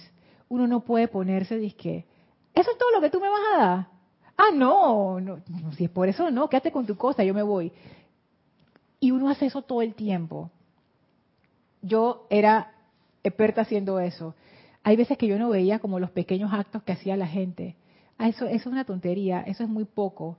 [0.49, 2.07] uno no puede ponerse disque,
[2.55, 3.87] ¿eso es todo lo que tú me vas a dar?
[4.37, 5.41] Ah, no, no,
[5.77, 7.73] si es por eso no, quédate con tu cosa, yo me voy.
[9.01, 10.51] Y uno hace eso todo el tiempo.
[11.83, 12.73] Yo era
[13.25, 14.37] experta haciendo eso.
[14.85, 17.75] Hay veces que yo no veía como los pequeños actos que hacía la gente
[18.19, 20.39] Ah, eso, es una tontería, eso es muy poco.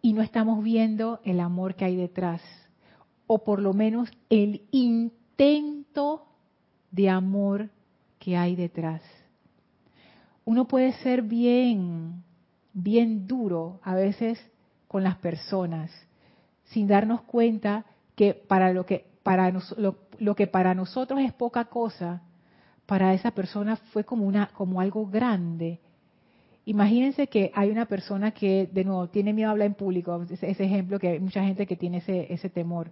[0.00, 2.40] Y no estamos viendo el amor que hay detrás,
[3.26, 6.25] o por lo menos el intento
[6.96, 7.68] de amor
[8.18, 9.02] que hay detrás.
[10.44, 12.24] Uno puede ser bien,
[12.72, 14.40] bien duro a veces
[14.88, 15.92] con las personas,
[16.64, 17.84] sin darnos cuenta
[18.16, 19.52] que para lo que para
[20.18, 22.22] lo que para nosotros es poca cosa,
[22.86, 25.80] para esa persona fue como una como algo grande
[26.68, 30.50] Imagínense que hay una persona que, de nuevo, tiene miedo a hablar en público, ese,
[30.50, 32.90] ejemplo que hay mucha gente que tiene ese, ese temor.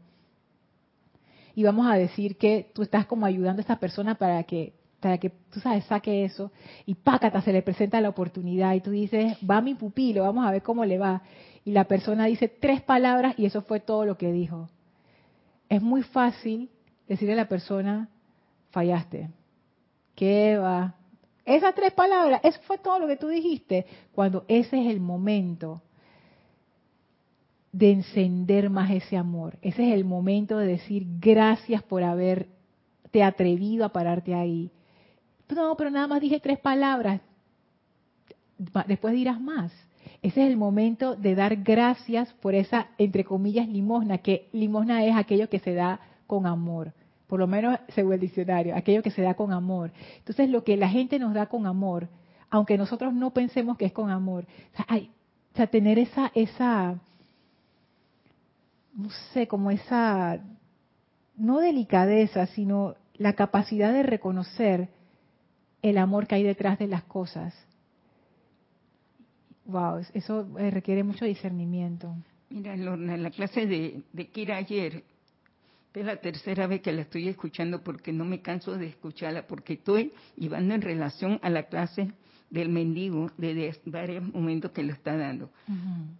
[1.54, 5.18] Y vamos a decir que tú estás como ayudando a esa persona para que, para
[5.18, 6.50] que tú sabes, saque eso,
[6.86, 10.50] y pácata, se le presenta la oportunidad, y tú dices, va mi pupilo, vamos a
[10.50, 11.22] ver cómo le va.
[11.64, 14.68] Y la persona dice tres palabras y eso fue todo lo que dijo.
[15.68, 16.70] Es muy fácil
[17.08, 18.08] decirle a la persona,
[18.70, 19.30] fallaste.
[20.14, 20.94] ¿Qué va?
[21.44, 25.82] Esas tres palabras, eso fue todo lo que tú dijiste, cuando ese es el momento
[27.74, 29.58] de encender más ese amor.
[29.60, 34.70] Ese es el momento de decir gracias por haberte atrevido a pararte ahí.
[35.52, 37.20] No, pero nada más dije tres palabras.
[38.86, 39.72] Después dirás más.
[40.22, 45.16] Ese es el momento de dar gracias por esa, entre comillas, limosna, que limosna es
[45.16, 46.92] aquello que se da con amor
[47.26, 49.90] por lo menos según el diccionario, aquello que se da con amor.
[50.18, 52.08] Entonces, lo que la gente nos da con amor,
[52.50, 57.00] aunque nosotros no pensemos que es con amor, o sea, tener esa, esa,
[58.94, 60.40] no sé, como esa,
[61.36, 64.88] no delicadeza, sino la capacidad de reconocer
[65.82, 67.54] el amor que hay detrás de las cosas.
[69.66, 72.14] Wow, eso eh, requiere mucho discernimiento.
[72.50, 75.02] Mira, Lorna, en la clase de, de Kira ayer,
[75.94, 79.74] es la tercera vez que la estoy escuchando porque no me canso de escucharla, porque
[79.74, 82.12] estoy llevando en relación a la clase
[82.50, 85.50] del mendigo desde varios momentos que lo está dando.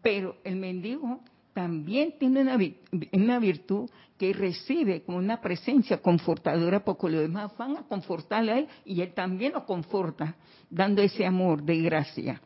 [0.02, 1.20] Pero el mendigo
[1.54, 3.88] también tiene una, virtud
[4.18, 9.00] que recibe como una presencia confortadora, porque los demás van a confortarle a él y
[9.00, 10.36] él también lo conforta,
[10.68, 12.42] dando ese amor de gracia.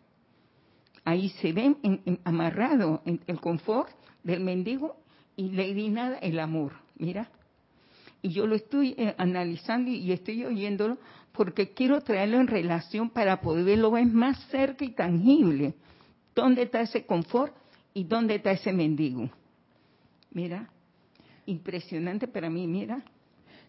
[1.05, 1.79] Ahí se ven
[2.23, 3.91] amarrado en el confort
[4.23, 4.97] del mendigo
[5.37, 6.73] y Lady Nada el amor.
[6.97, 7.31] Mira.
[8.21, 10.99] Y yo lo estoy eh, analizando y estoy oyéndolo
[11.33, 15.75] porque quiero traerlo en relación para poderlo ver más cerca y tangible.
[16.35, 17.55] ¿Dónde está ese confort
[17.95, 19.28] y dónde está ese mendigo?
[20.30, 20.68] Mira,
[21.47, 23.03] impresionante para mí, mira.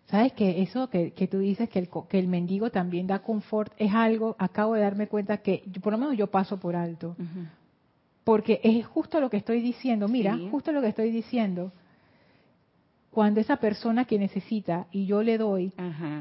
[0.09, 3.93] ¿Sabes que eso que, tú dices, que el, que el mendigo también da confort, es
[3.93, 7.15] algo, acabo de darme cuenta que por lo menos yo paso por alto.
[8.23, 11.71] Porque es justo lo que estoy diciendo, mira, justo lo que estoy diciendo.
[13.11, 15.73] Cuando esa persona que necesita y yo le doy,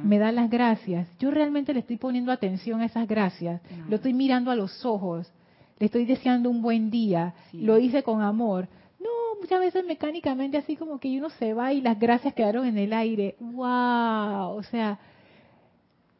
[0.05, 4.13] me da las gracias, yo realmente le estoy poniendo atención a esas gracias, lo estoy
[4.13, 5.33] mirando a los ojos,
[5.79, 8.69] le estoy deseando un buen día, lo hice con amor.
[9.01, 12.79] No, muchas veces mecánicamente así como que uno se va y las gracias quedaron en
[12.79, 13.37] el aire.
[13.41, 14.57] ¡Wow!
[14.57, 14.99] O sea,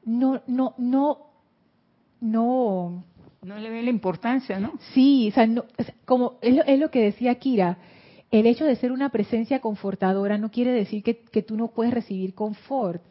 [0.05, 1.19] no, no, no,
[2.21, 3.05] no.
[3.43, 4.73] No le ve la importancia, ¿no?
[4.95, 5.49] Sí, o sea,
[6.05, 7.79] como es es lo que decía Kira
[8.31, 12.35] el hecho de ser una presencia confortadora no quiere decir que, tú no puedes recibir
[12.35, 13.03] confort.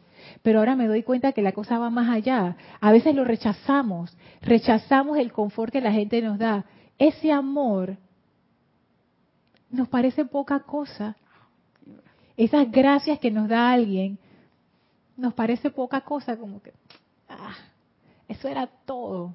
[0.42, 2.56] Pero ahora me doy cuenta que la cosa va más allá.
[2.80, 6.64] A veces lo rechazamos, rechazamos el confort que la gente nos da.
[6.98, 7.96] Ese amor
[9.70, 11.16] nos parece poca cosa.
[12.36, 14.18] Esas gracias que nos da alguien
[15.16, 16.72] nos parece poca cosa, como que,
[17.28, 17.56] ah,
[18.28, 19.34] eso era todo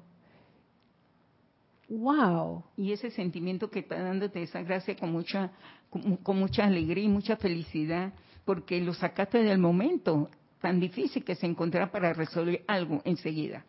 [1.88, 2.64] wow.
[2.76, 5.50] Y ese sentimiento que está dándote esa gracia con mucha,
[5.90, 8.12] con, mucha alegría y mucha felicidad,
[8.44, 10.30] porque lo sacaste del momento
[10.64, 13.66] tan difícil que se encontrará para resolver algo enseguida,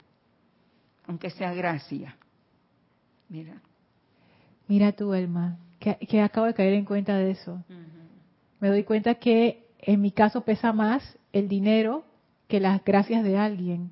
[1.05, 2.15] aunque sea gracia.
[3.27, 3.61] Mira.
[4.69, 7.61] Mira tú, Elma, que, acabo de caer en cuenta de eso.
[8.61, 12.05] Me doy cuenta que en mi caso pesa más el dinero
[12.47, 13.91] que las gracias de alguien.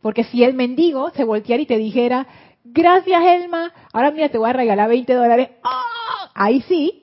[0.00, 2.28] Porque si el mendigo se volteara y te dijera,
[2.62, 5.50] gracias Elma, ahora mira, te voy a regalar 20 dólares.
[5.64, 6.28] ¡Oh!
[6.34, 7.02] Ahí sí.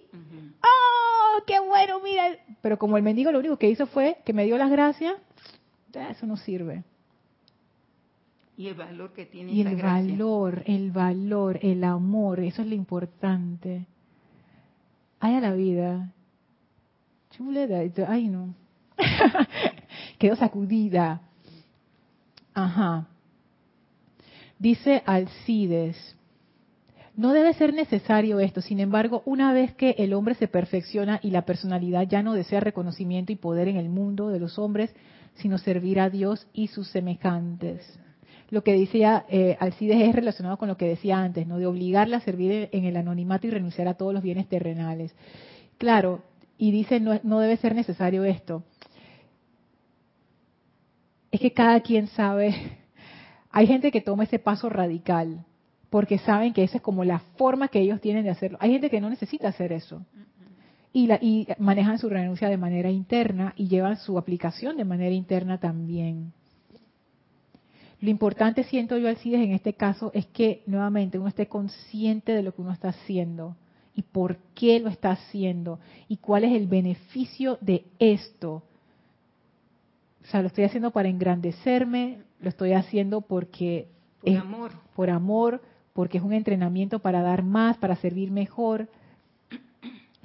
[0.64, 2.38] ¡Oh, qué bueno, mira!
[2.62, 5.16] Pero como el mendigo lo único que hizo fue que me dio las gracias,
[5.96, 6.84] eso no sirve.
[8.58, 12.76] Y el valor que tiene Y el valor, el valor, el amor, eso es lo
[12.76, 13.86] importante.
[15.20, 16.14] Ay, a la vida.
[17.32, 18.54] Chuleta, ay no.
[20.20, 21.22] Quedó sacudida.
[22.54, 23.08] Ajá.
[24.58, 26.16] Dice Alcides,
[27.18, 31.32] no debe ser necesario esto, sin embargo, una vez que el hombre se perfecciona y
[31.32, 34.93] la personalidad ya no desea reconocimiento y poder en el mundo de los hombres,
[35.36, 38.00] sino servir a Dios y sus semejantes.
[38.50, 41.58] Lo que decía eh, Alcides es relacionado con lo que decía antes, ¿no?
[41.58, 45.16] De obligarla a servir en el anonimato y renunciar a todos los bienes terrenales.
[45.78, 46.24] Claro,
[46.58, 48.64] y dice no, no debe ser necesario esto.
[51.32, 52.56] Es que cada quien sabe
[53.52, 55.44] hay gente que toma ese paso radical
[55.90, 58.58] porque saben que esa es como la forma que ellos tienen de hacerlo.
[58.62, 60.06] Hay gente que no necesita hacer eso.
[60.96, 65.60] Y, y manejan su renuncia de manera interna y llevan su aplicación de manera interna
[65.60, 66.32] también.
[68.00, 72.43] Lo importante, siento yo, Alcides, en este caso, es que nuevamente uno esté consciente de
[72.43, 73.58] lo que uno está haciendo
[73.93, 78.64] y por qué lo está haciendo y cuál es el beneficio de esto.
[80.24, 83.89] O sea, lo estoy haciendo para engrandecerme, lo estoy haciendo porque
[84.22, 84.72] por es amor.
[84.96, 88.88] por amor, porque es un entrenamiento para dar más, para servir mejor.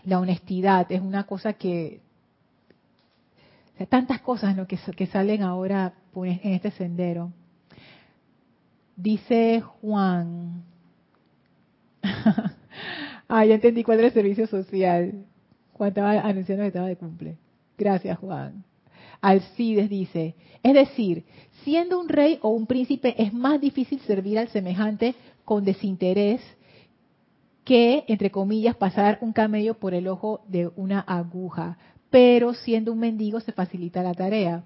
[0.05, 2.01] La honestidad es una cosa que
[3.89, 4.67] tantas cosas ¿no?
[4.67, 7.33] que, que salen ahora pues, en este sendero.
[8.97, 10.63] Dice Juan.
[13.29, 15.25] ah, ya entendí cuál era el servicio social.
[15.73, 17.37] Juan estaba anunciando que estaba de cumple.
[17.79, 18.65] Gracias, Juan.
[19.23, 21.25] Alcides dice, es decir,
[21.63, 26.41] siendo un rey o un príncipe es más difícil servir al semejante con desinterés
[27.71, 31.79] que, entre comillas, pasar un camello por el ojo de una aguja,
[32.11, 34.65] pero siendo un mendigo se facilita la tarea.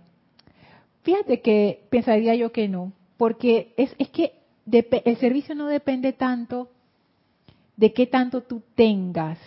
[1.02, 4.32] Fíjate que pensaría yo que no, porque es, es que
[4.72, 6.70] el servicio no depende tanto
[7.76, 9.38] de qué tanto tú tengas,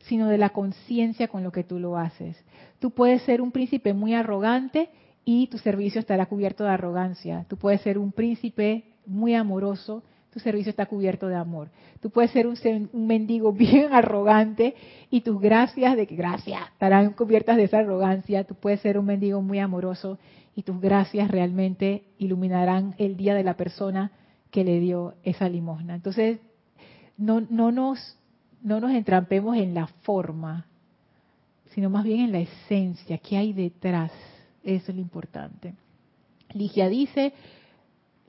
[0.00, 2.36] sino de la conciencia con lo que tú lo haces.
[2.80, 4.90] Tú puedes ser un príncipe muy arrogante
[5.24, 7.46] y tu servicio estará cubierto de arrogancia.
[7.48, 10.02] Tú puedes ser un príncipe muy amoroso,
[10.32, 11.68] tu servicio está cubierto de amor.
[12.00, 12.56] Tú puedes ser un,
[12.92, 14.74] mendigo bien arrogante
[15.10, 18.44] y tus gracias de que gracias estarán cubiertas de esa arrogancia.
[18.44, 20.18] Tú puedes ser un mendigo muy amoroso
[20.56, 24.10] y tus gracias realmente iluminarán el día de la persona
[24.50, 25.94] que le dio esa limosna.
[25.94, 26.40] Entonces,
[27.18, 28.18] no, no, nos,
[28.62, 30.66] no nos entrampemos en la forma,
[31.74, 34.12] sino más bien en la esencia, qué hay detrás.
[34.64, 35.74] Eso es lo importante.
[36.54, 37.32] Ligia dice,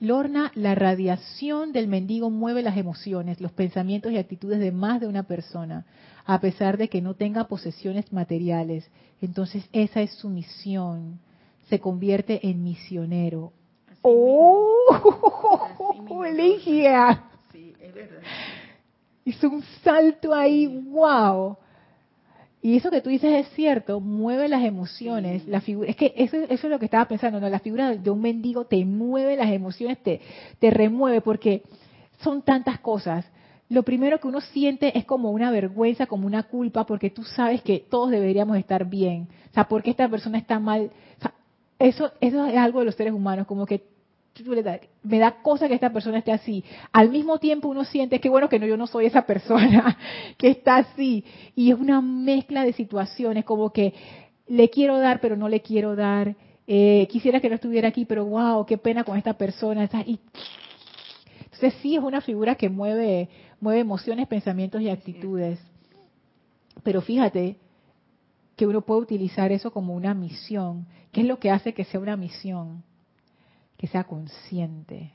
[0.04, 5.08] Lorna, la radiación del mendigo mueve las emociones, los pensamientos y actitudes de más de
[5.08, 5.86] una persona,
[6.26, 8.86] a pesar de que no tenga posesiones materiales.
[9.22, 11.22] Entonces esa es su misión.
[11.70, 13.54] Se convierte en misionero.
[14.02, 14.76] ¡Oh!
[16.36, 17.24] Ligia.
[17.54, 18.20] Sí, es verdad.
[19.24, 21.56] Hizo un salto ahí, wow.
[22.64, 25.46] Y eso que tú dices es cierto, mueve las emociones.
[25.48, 27.50] La figura, es que eso, eso, es lo que estaba pensando, ¿no?
[27.50, 30.22] La figura de un mendigo te mueve las emociones, te,
[30.60, 31.64] te remueve, porque
[32.22, 33.26] son tantas cosas.
[33.68, 37.62] Lo primero que uno siente es como una vergüenza, como una culpa, porque tú sabes
[37.62, 39.28] que todos deberíamos estar bien.
[39.52, 40.90] O sea, ¿por qué esta persona está mal?
[41.80, 43.84] eso, eso es algo de los seres humanos, como que
[45.04, 46.64] me da cosa que esta persona esté así.
[46.92, 49.98] Al mismo tiempo uno siente que bueno que no yo no soy esa persona
[50.38, 51.24] que está así
[51.56, 53.94] y es una mezcla de situaciones como que
[54.48, 56.36] le quiero dar pero no le quiero dar.
[56.66, 59.88] Eh, quisiera que no estuviera aquí pero wow qué pena con esta persona.
[60.06, 60.20] Y,
[61.44, 63.30] entonces sí es una figura que mueve
[63.60, 65.60] mueve emociones, pensamientos y actitudes.
[66.82, 67.58] Pero fíjate
[68.56, 70.88] que uno puede utilizar eso como una misión.
[71.12, 72.84] ¿Qué es lo que hace que sea una misión?
[73.84, 75.12] Que sea consciente,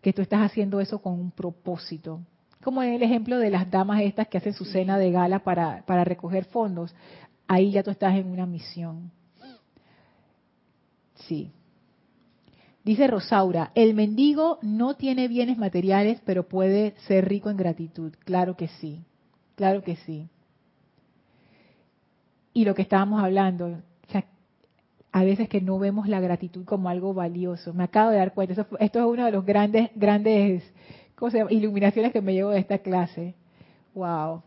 [0.00, 2.20] que tú estás haciendo eso con un propósito.
[2.62, 5.84] Como en el ejemplo de las damas estas que hacen su cena de gala para,
[5.84, 6.94] para recoger fondos,
[7.48, 9.10] ahí ya tú estás en una misión.
[11.26, 11.50] Sí.
[12.84, 18.14] Dice Rosaura, el mendigo no tiene bienes materiales, pero puede ser rico en gratitud.
[18.24, 19.02] Claro que sí,
[19.56, 20.28] claro que sí.
[22.52, 23.82] Y lo que estábamos hablando,
[25.16, 27.72] a veces que no vemos la gratitud como algo valioso.
[27.72, 30.62] Me acabo de dar cuenta, esto es uno de los grandes, grandes
[31.48, 33.34] iluminaciones que me llevo de esta clase.
[33.94, 34.42] Wow.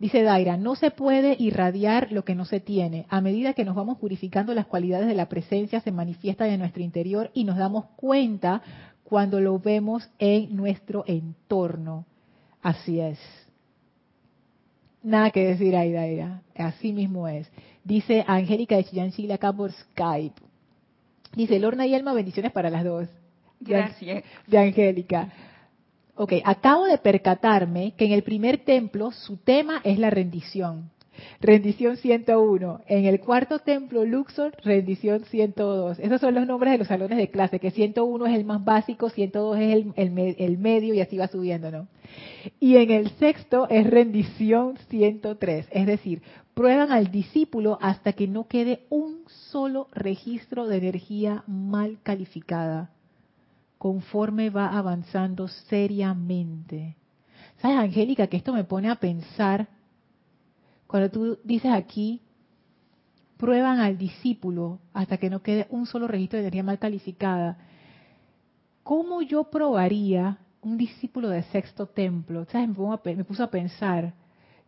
[0.00, 3.06] Dice Daira, no se puede irradiar lo que no se tiene.
[3.08, 6.82] A medida que nos vamos purificando, las cualidades de la presencia se manifiestan en nuestro
[6.82, 8.62] interior y nos damos cuenta
[9.04, 12.04] cuando lo vemos en nuestro entorno.
[12.62, 13.45] Así es.
[15.06, 16.42] Nada que decir ahí, Daira.
[16.56, 17.48] Así mismo es.
[17.84, 20.34] Dice Angélica de Chillán, Chile, acá por Skype.
[21.32, 23.06] Dice, Lorna y Elma, bendiciones para las dos.
[23.60, 24.24] Gracias.
[24.48, 25.32] De Angélica.
[26.16, 30.90] Ok, acabo de percatarme que en el primer templo su tema es la rendición.
[31.40, 32.80] Rendición 101.
[32.86, 35.98] En el cuarto templo Luxor, rendición 102.
[35.98, 39.10] Esos son los nombres de los salones de clase, que 101 es el más básico,
[39.10, 41.88] 102 es el, el medio y así va subiendo, ¿no?
[42.60, 45.66] Y en el sexto es rendición 103.
[45.70, 46.22] Es decir,
[46.54, 52.90] prueban al discípulo hasta que no quede un solo registro de energía mal calificada,
[53.78, 56.96] conforme va avanzando seriamente.
[57.58, 59.68] ¿Sabes, Angélica, que esto me pone a pensar,
[60.86, 62.20] cuando tú dices aquí,
[63.36, 67.58] prueban al discípulo hasta que no quede un solo registro de energía mal calificada,
[68.82, 72.46] ¿cómo yo probaría un discípulo de sexto templo?
[72.46, 72.68] ¿Sabes?
[72.68, 74.14] Me, me puso a pensar,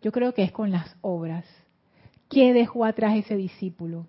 [0.03, 1.45] yo creo que es con las obras
[2.29, 4.07] ¿Qué dejó atrás ese discípulo?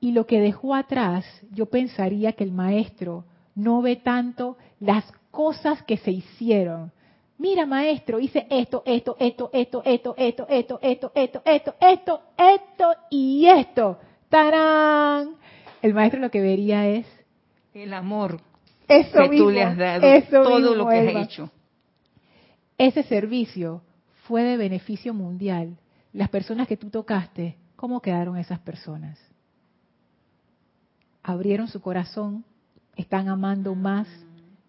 [0.00, 3.24] Y lo que dejó atrás, yo pensaría que el maestro
[3.54, 6.92] no ve tanto las cosas que se hicieron.
[7.38, 12.94] Mira, maestro, hice esto, esto, esto, esto, esto, esto, esto, esto, esto, esto, esto, esto
[13.10, 13.98] y esto.
[14.28, 15.36] ¡Tarán!
[15.82, 17.06] El maestro lo que vería es
[17.74, 18.40] el amor
[18.88, 21.50] eso que tú le has dado, todo lo que has hecho.
[22.78, 23.82] Ese servicio
[24.26, 25.76] fue de beneficio mundial
[26.16, 29.18] las personas que tú tocaste, ¿cómo quedaron esas personas?
[31.22, 32.42] Abrieron su corazón,
[32.96, 34.08] están amando más,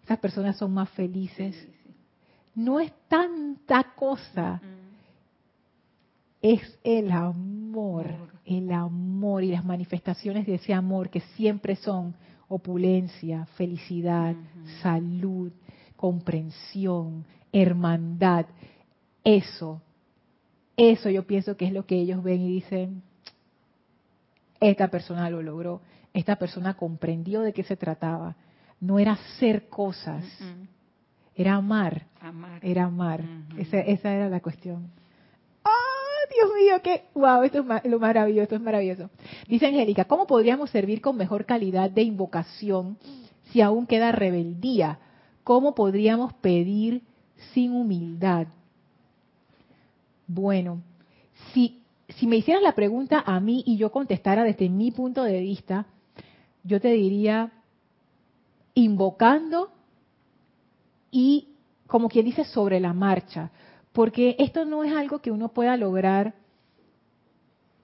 [0.04, 1.56] esas personas son más felices.
[2.58, 4.60] No es tanta cosa,
[6.42, 8.06] es el amor,
[8.44, 12.14] el amor y las manifestaciones de ese amor que siempre son
[12.48, 14.34] opulencia, felicidad,
[14.82, 15.52] salud,
[15.96, 18.46] comprensión, hermandad.
[19.24, 19.80] Eso
[20.78, 23.02] eso yo pienso que es lo que ellos ven y dicen,
[24.60, 25.82] esta persona lo logró,
[26.14, 28.36] esta persona comprendió de qué se trataba.
[28.80, 30.24] No era hacer cosas,
[31.38, 32.04] era amar,
[32.62, 33.22] era amar.
[33.56, 34.90] esa, esa, era la cuestión.
[35.64, 36.82] ¡Ah, Dios mío!
[36.82, 37.04] ¡Qué!
[37.14, 37.44] ¡Wow!
[37.44, 39.08] Esto es lo maravilloso, esto es maravilloso.
[39.46, 42.98] Dice Angélica, ¿cómo podríamos servir con mejor calidad de invocación
[43.52, 44.98] si aún queda rebeldía?
[45.44, 47.02] ¿Cómo podríamos pedir
[47.54, 48.48] sin humildad?
[50.26, 50.82] Bueno,
[51.54, 55.38] si, si me hicieras la pregunta a mí y yo contestara desde mi punto de
[55.38, 55.86] vista,
[56.64, 57.52] yo te diría,
[58.74, 59.70] invocando
[61.10, 61.48] y,
[61.86, 63.50] como quien dice, sobre la marcha.
[63.92, 66.34] Porque esto no es algo que uno pueda lograr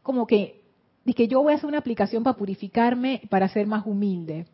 [0.02, 0.62] como que,
[1.04, 4.46] de que yo voy a hacer una aplicación para purificarme, para ser más humilde.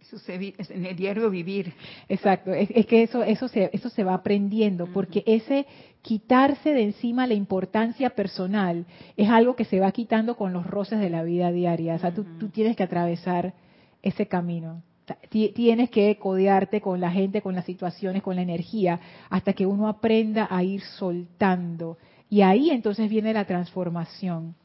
[0.00, 1.72] Eso se, es en el diario vivir.
[2.08, 5.66] Exacto, es, que eso, eso, se, eso se va aprendiendo, porque ese
[6.02, 8.86] quitarse de encima la importancia personal
[9.16, 11.94] es algo que se va quitando con los roces de la vida diaria.
[11.94, 13.54] O sea, tú, tú tienes que atravesar
[14.02, 14.82] ese camino.
[15.30, 19.00] Tienes que codearte con la gente, con las situaciones, con la energía,
[19.30, 21.98] hasta que uno aprenda a ir soltando.
[22.28, 24.56] Y ahí entonces viene la transformación.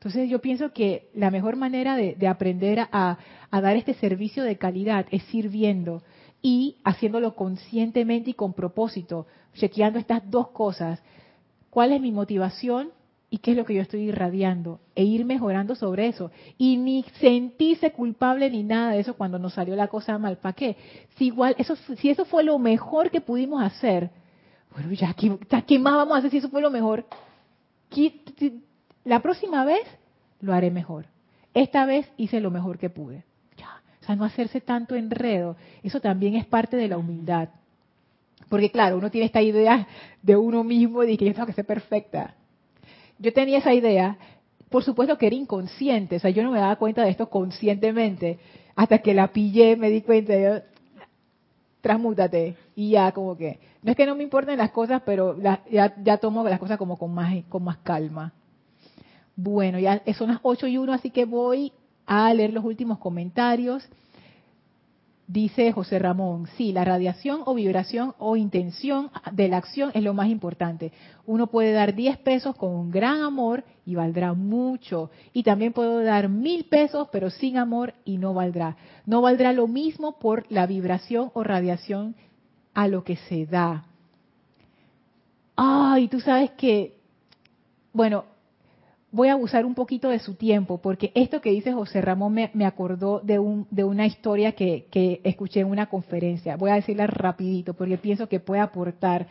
[0.00, 3.18] Entonces yo pienso que la mejor manera de, aprender a,
[3.52, 6.02] dar este servicio de calidad es sirviendo
[6.40, 11.02] y haciéndolo conscientemente y con propósito, chequeando estas dos cosas.
[11.68, 12.92] ¿Cuál es mi motivación?
[13.32, 16.32] Y qué es lo que yo estoy irradiando e ir mejorando sobre eso.
[16.58, 20.38] Y ni sentirse culpable ni nada de eso cuando nos salió la cosa mal.
[20.38, 20.76] Para qué
[21.16, 24.10] si igual eso si eso fue lo mejor que pudimos hacer
[24.74, 27.04] bueno ya qué, más vamos a hacer si eso fue lo mejor
[29.04, 29.82] la próxima vez
[30.40, 31.06] lo haré mejor.
[31.54, 33.24] Esta vez hice lo mejor que pude.
[33.56, 33.80] Ya.
[34.00, 35.56] O sea no hacerse tanto enredo.
[35.82, 37.48] Eso también es parte de la humildad.
[38.48, 39.86] Porque claro uno tiene esta idea
[40.22, 42.34] de uno mismo de que yo tengo que ser perfecta
[43.20, 44.18] yo tenía esa idea,
[44.70, 48.38] por supuesto que era inconsciente, o sea, yo no me daba cuenta de esto conscientemente,
[48.74, 50.62] hasta que la pillé, me di cuenta, yo,
[51.80, 55.36] transmútate, y ya como que, no es que no me importen las cosas, pero
[55.70, 58.32] ya, tomo las cosas como con más, con más calma.
[59.36, 61.72] Bueno, ya son las 8 y 1, así que voy
[62.06, 63.88] a leer los últimos comentarios.
[65.32, 70.12] Dice José Ramón, sí, la radiación o vibración o intención de la acción es lo
[70.12, 70.90] más importante.
[71.24, 75.12] Uno puede dar 10 pesos con un gran amor y valdrá mucho.
[75.32, 78.76] Y también puedo dar mil pesos pero sin amor y no valdrá.
[79.06, 82.16] No valdrá lo mismo por la vibración o radiación
[82.74, 83.84] a lo que se da.
[85.54, 86.96] Ay, tú sabes que,
[87.92, 88.24] bueno,
[89.12, 92.66] voy a abusar un poquito de su tiempo, porque esto que dice José Ramón me,
[92.66, 96.56] acordó de, un, de una historia que, escuché en una conferencia.
[96.56, 99.26] Voy a decirla rapidito, porque pienso que puede aportar.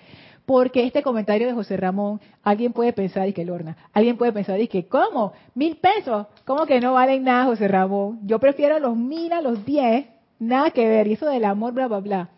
[0.45, 4.59] Porque este comentario de José Ramón, alguien puede pensar, y que Lorna, alguien puede pensar,
[4.59, 5.33] y que, ¿cómo?
[5.53, 6.27] ¿Mil pesos?
[6.45, 8.19] ¿Cómo que no valen nada, José Ramón?
[8.25, 10.07] Yo prefiero los mil a los diez,
[10.39, 12.29] nada que ver, y eso del amor, bla, bla, bla.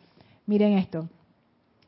[0.46, 1.08] Miren esto.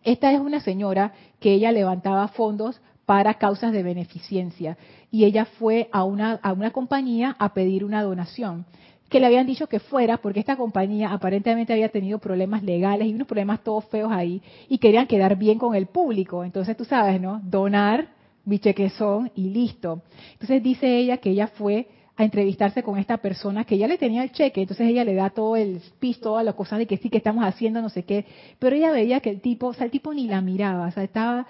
[0.04, 4.78] Esta es una señora que ella levantaba fondos para causas de beneficencia.
[5.14, 8.66] Y ella fue a una, a una compañía a pedir una donación
[9.10, 13.14] que le habían dicho que fuera porque esta compañía aparentemente había tenido problemas legales y
[13.14, 16.44] unos problemas todos feos ahí y querían quedar bien con el público.
[16.44, 17.40] Entonces tú sabes, ¿no?
[17.44, 18.08] Donar
[18.44, 20.02] mi chequezón y listo.
[20.32, 24.24] Entonces dice ella que ella fue a entrevistarse con esta persona que ya le tenía
[24.24, 27.12] el cheque, entonces ella le da todo el speech, todas las cosas de que sí
[27.12, 28.26] que estamos haciendo, no sé qué,
[28.58, 31.04] pero ella veía que el tipo, o sea, el tipo ni la miraba, o sea,
[31.04, 31.46] estaba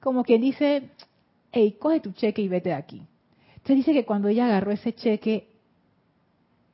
[0.00, 0.90] como quien dice,
[1.52, 3.02] hey, coge tu cheque y vete de aquí.
[3.56, 5.48] Entonces dice que cuando ella agarró ese cheque,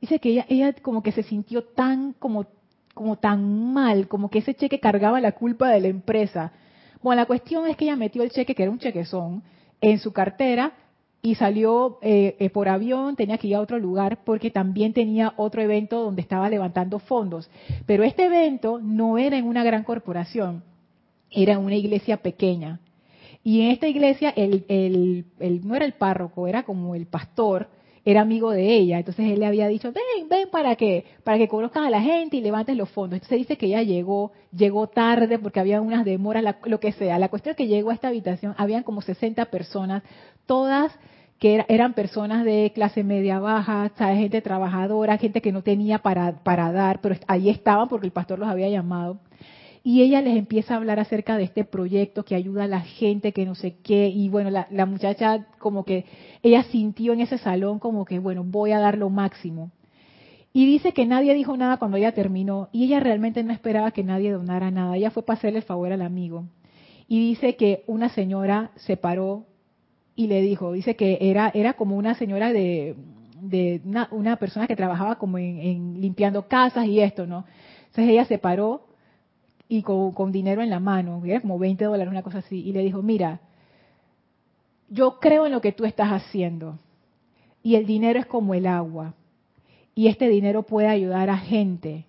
[0.01, 2.45] dice que ella, ella como que se sintió tan, como,
[2.93, 6.51] como tan mal, como que ese cheque cargaba la culpa de la empresa.
[7.01, 9.43] Bueno, la cuestión es que ella metió el cheque, que era un chequezón,
[9.81, 10.73] en su cartera
[11.21, 15.33] y salió eh, eh, por avión, tenía que ir a otro lugar porque también tenía
[15.37, 17.49] otro evento donde estaba levantando fondos.
[17.85, 20.63] Pero este evento no era en una gran corporación,
[21.29, 22.79] era en una iglesia pequeña.
[23.47, 24.65] Y en esta iglesia, el,
[25.39, 27.69] el, no era el párroco, era como el pastor,
[28.03, 28.97] era amigo de ella.
[28.97, 32.35] Entonces él le había dicho, ven, ven para que, para que conozcas a la gente
[32.35, 33.15] y levantes los fondos.
[33.15, 37.17] Entonces dice que ella llegó, llegó tarde porque había unas demoras, lo que sea.
[37.19, 40.03] La cuestión es que llegó a esta habitación, habían como 60 personas,
[40.45, 40.91] todas
[41.39, 46.73] que eran personas de clase media baja, gente trabajadora, gente que no tenía para, para
[46.73, 49.19] dar, pero ahí estaban porque el pastor los había llamado
[49.87, 53.31] y ella les empieza a hablar acerca de este proyecto que ayuda a la gente,
[53.31, 56.03] que no sé qué, y bueno, la, muchacha como que
[56.43, 59.71] ella sintió en ese salón como que, bueno, voy a dar lo máximo.
[60.51, 64.03] Y dice que nadie dijo nada cuando ella terminó, y ella realmente no esperaba que
[64.03, 66.43] nadie donara nada, ella fue para hacerle el favor al amigo.
[67.07, 69.45] Y dice que una señora se paró
[70.17, 72.97] y le dijo, dice que era, era como una señora de,
[73.39, 73.81] de
[74.11, 77.45] una, persona que trabajaba como en, en limpiando casas y esto, ¿no?
[77.85, 78.87] Entonces ella se paró
[79.69, 83.01] y con, dinero en la mano, como 20 dólares, una cosa así, y le dijo,
[83.01, 83.41] mira,
[84.89, 86.79] yo creo en lo que tú estás haciendo
[87.61, 89.13] y el dinero es como el agua
[89.93, 92.05] y este dinero puede ayudar a gente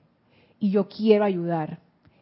[0.61, 1.79] y yo quiero ayudar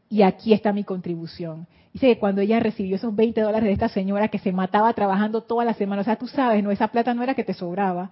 [0.09, 1.67] y aquí está mi contribución.
[1.93, 5.43] Dice que cuando ella recibió esos 20 dólares de esta señora que se mataba trabajando
[5.43, 8.11] toda la semana, o sea, tú sabes, no esa plata no era que te sobraba,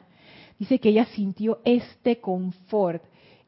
[0.59, 3.03] dice que ella sintió este confort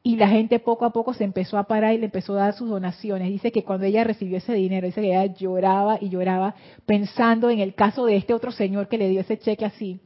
[0.07, 2.53] y la gente poco a poco se empezó a parar y le empezó a dar
[2.53, 3.27] sus donaciones.
[3.27, 6.55] Dice que cuando ella recibió ese dinero, dice que ella lloraba y lloraba
[6.85, 9.99] pensando en el caso de este otro señor que le dio ese cheque así.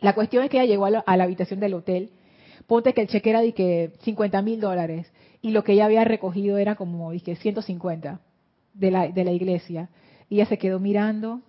[0.00, 2.10] La cuestión es que ella llegó a la, habitación del hotel,
[2.66, 5.06] ponte que el cheque era de que 50 mil dólares
[5.40, 8.18] y lo que ella había recogido era como dije, 150
[8.74, 9.88] de la, de la iglesia.
[10.30, 11.42] Y ella se quedó mirando,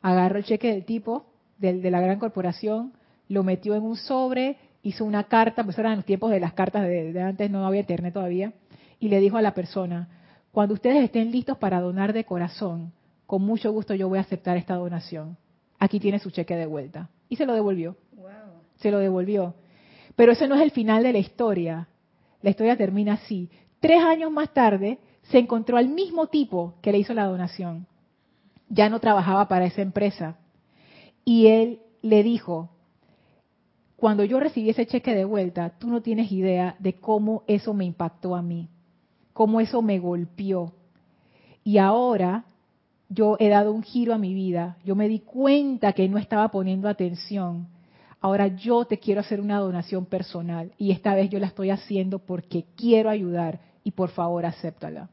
[0.00, 1.26] agarró el cheque del tipo,
[1.58, 2.94] del, de la gran corporación,
[3.28, 6.82] lo metió en un sobre hizo una carta, pues eran los tiempos de las cartas
[6.82, 8.52] de, antes, no había internet todavía,
[9.00, 10.08] y le dijo a la persona,
[10.52, 12.92] cuando ustedes estén listos para donar de corazón,
[13.26, 15.38] con mucho gusto yo voy a aceptar esta donación.
[15.78, 17.08] Aquí tiene su cheque de vuelta.
[17.28, 17.96] Y se lo devolvió.
[18.76, 19.54] Se lo devolvió.
[20.14, 21.88] Pero ese no es el final de la historia.
[22.42, 23.48] La historia termina así.
[23.80, 27.86] Tres años más tarde se encontró al mismo tipo que le hizo la donación.
[28.68, 30.36] Ya no trabajaba para esa empresa.
[31.24, 32.73] Y él le dijo,
[34.04, 37.86] cuando yo recibí ese cheque de vuelta, tú no tienes idea de cómo eso me
[37.86, 38.68] impactó a mí,
[39.32, 40.74] cómo eso me golpeó.
[41.64, 42.44] Y ahora
[43.08, 46.50] yo he dado un giro a mi vida, yo me di cuenta que no estaba
[46.50, 47.66] poniendo atención.
[48.20, 52.18] Ahora yo te quiero hacer una donación personal y esta vez yo la estoy haciendo
[52.18, 55.08] porque quiero ayudar y por favor acéptala.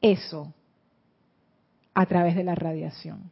[0.00, 0.52] Eso
[1.94, 3.30] a través de la radiación.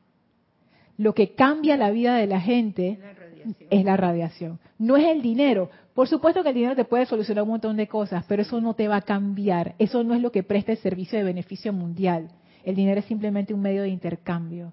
[0.99, 2.99] Lo que cambia la vida de la gente
[3.71, 4.59] es la radiación.
[4.79, 5.71] No es el dinero.
[5.95, 8.75] Por supuesto que el dinero te puede solucionar un montón de cosas, pero eso no
[8.75, 9.77] te va a cambiar.
[9.79, 12.31] Eso no es lo que presta el servicio de beneficio mundial.
[12.65, 14.73] El dinero es simplemente un medio de intercambio.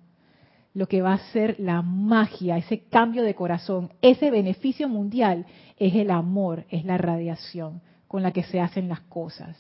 [0.74, 5.46] Lo que va a ser la magia, ese cambio de corazón, ese beneficio mundial
[5.78, 9.56] es el amor, es la radiación con la que se hacen las cosas.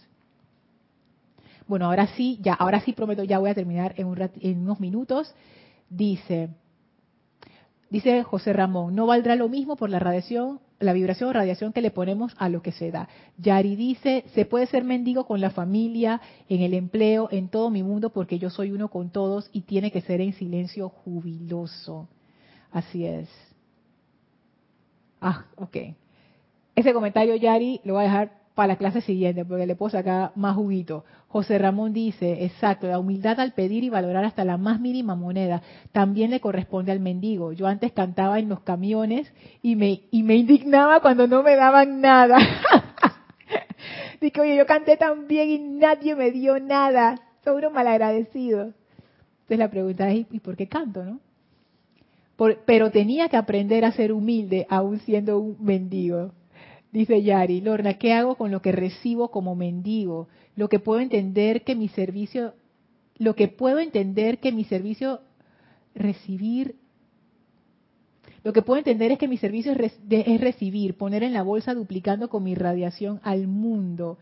[1.68, 4.08] Bueno, ahora sí, ya, ahora sí prometo, ya voy a terminar en,
[4.42, 5.34] en unos minutos.
[5.90, 6.49] Dice,
[7.90, 11.82] Dice José Ramón, no valdrá lo mismo por la radiación, la vibración o radiación que
[11.82, 13.07] le ponemos a lo que se da.
[13.38, 17.84] Yari dice, se puede ser mendigo con la familia, en el empleo, en todo mi
[17.84, 22.10] mundo, porque yo soy uno con todos y tiene que ser en silencio jubiloso.
[22.72, 23.30] Así es.
[25.22, 25.78] Ah, ok.
[26.76, 30.32] Ese comentario, Yari, lo voy a dejar para la clase siguiente, porque le puedo sacar
[30.36, 31.03] más juguito.
[31.27, 35.61] José Ramón dice, exacto, la humildad al pedir y valorar hasta la más mínima moneda
[35.91, 37.52] también le corresponde al mendigo.
[37.52, 41.99] Yo antes cantaba en los camiones y me, y me indignaba cuando no me daban
[41.99, 42.38] nada.
[44.22, 47.19] Dice, oye, yo canté tan bien y nadie me dio nada.
[47.44, 48.72] Soy uno malagradecido.
[49.41, 51.19] Entonces la pregunta es, ¿y por qué canto, no?
[52.65, 56.32] pero tenía que aprender a ser humilde aún siendo un mendigo.
[56.95, 60.30] Dice Yari, Lorna, ¿qué hago con lo que recibo como mendigo?
[60.55, 62.53] Lo que puedo entender que mi servicio,
[63.17, 65.19] lo que puedo entender que mi servicio
[65.93, 66.76] recibir,
[68.45, 72.30] lo que puedo entender es que mi servicio es, recibir, poner en la bolsa duplicando
[72.30, 74.17] con mi radiación al mundo.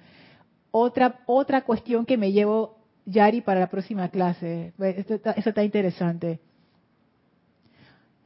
[0.71, 4.73] Otra, otra cuestión que me llevo, Yari, para la próxima clase.
[4.79, 6.39] Eso está interesante.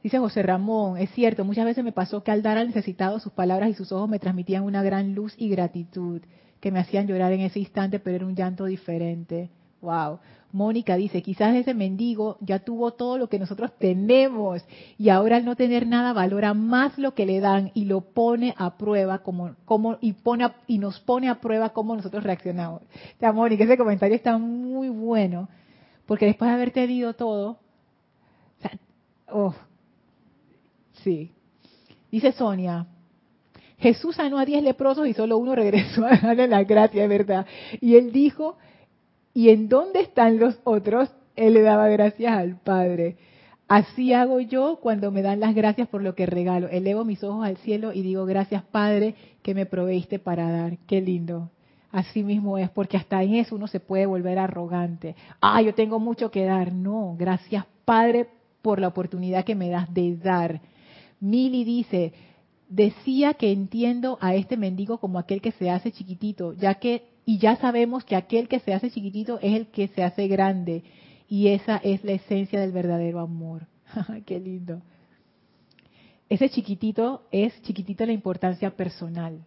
[0.02, 3.32] Dice José Ramón, es cierto, muchas veces me pasó que al dar al necesitado sus
[3.32, 6.22] palabras y sus ojos me transmitían una gran luz y gratitud
[6.60, 9.50] que me hacían llorar en ese instante, pero era un llanto diferente.
[9.80, 10.18] Wow.
[10.50, 14.64] Mónica dice, quizás ese mendigo ya tuvo todo lo que nosotros tenemos
[14.96, 18.54] y ahora al no tener nada valora más lo que le dan y lo pone
[18.56, 22.82] a prueba como, como y pone y nos pone a prueba cómo nosotros reaccionamos.
[22.82, 25.48] O sea, Mónica, ese comentario está muy bueno
[26.06, 28.78] porque después de haber tenido todo, o sea,
[29.30, 29.54] oh,
[31.08, 31.30] Sí.
[32.12, 32.86] Dice Sonia,
[33.78, 37.46] Jesús sanó a diez leprosos y solo uno regresó a darle la gracia, ¿verdad?
[37.80, 38.58] Y él dijo,
[39.32, 41.08] ¿y en dónde están los otros?
[41.34, 43.16] Él le daba gracias al Padre.
[43.68, 46.68] Así hago yo cuando me dan las gracias por lo que regalo.
[46.68, 50.76] Elevo mis ojos al cielo y digo, gracias Padre que me proveíste para dar.
[50.86, 51.50] Qué lindo.
[51.90, 55.16] Así mismo es, porque hasta en eso uno se puede volver arrogante.
[55.40, 56.74] Ah, yo tengo mucho que dar.
[56.74, 58.28] No, gracias Padre
[58.60, 60.60] por la oportunidad que me das de dar
[61.20, 62.12] Mili dice,
[62.68, 67.38] decía que entiendo a este mendigo como aquel que se hace chiquitito, ya que y
[67.38, 70.82] ya sabemos que aquel que se hace chiquitito es el que se hace grande
[71.28, 73.66] y esa es la esencia del verdadero amor.
[74.26, 74.80] Qué lindo.
[76.28, 79.44] Ese chiquitito es chiquitito la importancia personal.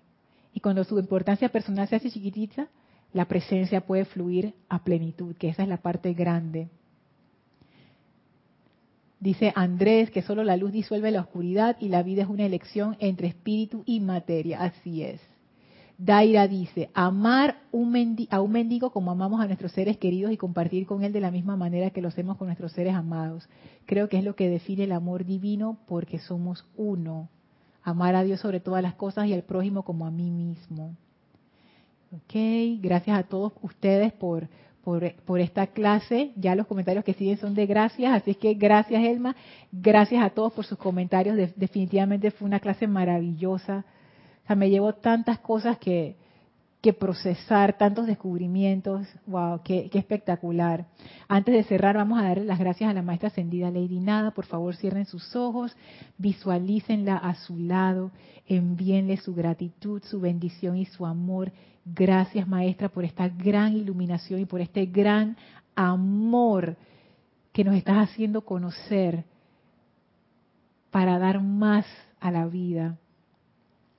[0.53, 2.67] Y cuando su importancia personal se hace chiquitita,
[3.13, 6.69] la presencia puede fluir a plenitud, que esa es la parte grande.
[9.21, 12.97] Dice Andrés que solo la luz disuelve la oscuridad y la vida es una elección
[12.99, 14.63] entre espíritu y materia.
[14.63, 15.21] Así es.
[15.99, 17.57] Daira dice, amar
[18.31, 21.29] a un mendigo como amamos a nuestros seres queridos y compartir con él de la
[21.29, 23.47] misma manera que lo hacemos con nuestros seres amados.
[23.85, 27.29] Creo que es lo que define el amor divino porque somos uno.
[27.83, 30.95] Amar a Dios sobre todas las cosas y al prójimo como a mí mismo.
[32.11, 34.49] Ok, gracias a todos ustedes por,
[34.83, 36.31] por, esta clase.
[36.35, 39.35] Ya los comentarios que siguen son de gracias, así que gracias Elma,
[39.71, 41.37] gracias a todos por sus comentarios.
[41.55, 43.85] definitivamente fue una clase maravillosa.
[44.43, 46.15] O sea, me llevo tantas cosas que,
[46.81, 49.07] que procesar, tantos descubrimientos.
[49.27, 49.61] ¡Wow!
[49.63, 50.87] Qué, espectacular!
[51.27, 54.31] Antes de cerrar, vamos a dar las gracias a la maestra ascendida Lady Nada.
[54.31, 55.75] Por favor, cierren sus ojos,
[56.17, 58.11] visualícenla a su lado,
[58.47, 61.51] envíenle su gratitud, su bendición y su amor.
[61.85, 65.35] Gracias, maestra, por esta gran iluminación y por este gran
[65.75, 66.75] amor
[67.51, 69.25] que nos estás haciendo conocer
[70.91, 71.85] para dar más
[72.19, 72.97] a la vida.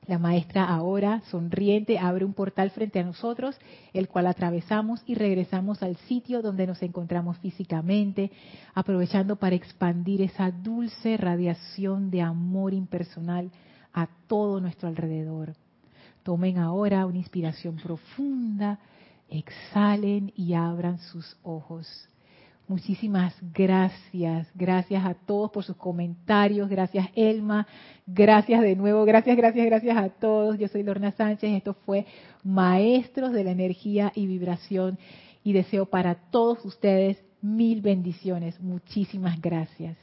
[0.07, 3.57] La maestra ahora, sonriente, abre un portal frente a nosotros,
[3.93, 8.33] el cual atravesamos y regresamos al sitio donde nos encontramos físicamente,
[8.75, 13.51] aprovechando para expandir esa dulce radiación de amor impersonal
[13.93, 15.55] a todo nuestro alrededor.
[16.23, 18.79] Tomen ahora una inspiración profunda,
[19.29, 22.09] exhalen y abran sus ojos.
[22.69, 27.67] Muchísimas gracias, gracias a todos por sus comentarios, gracias Elma,
[28.07, 30.59] gracias de nuevo, gracias, gracias, gracias a todos.
[30.59, 32.07] Yo soy Lorna Sánchez, esto fue
[32.45, 34.99] Maestros de la Energía y Vibración
[35.43, 38.61] y deseo para todos ustedes mil bendiciones.
[38.61, 39.97] Muchísimas gracias.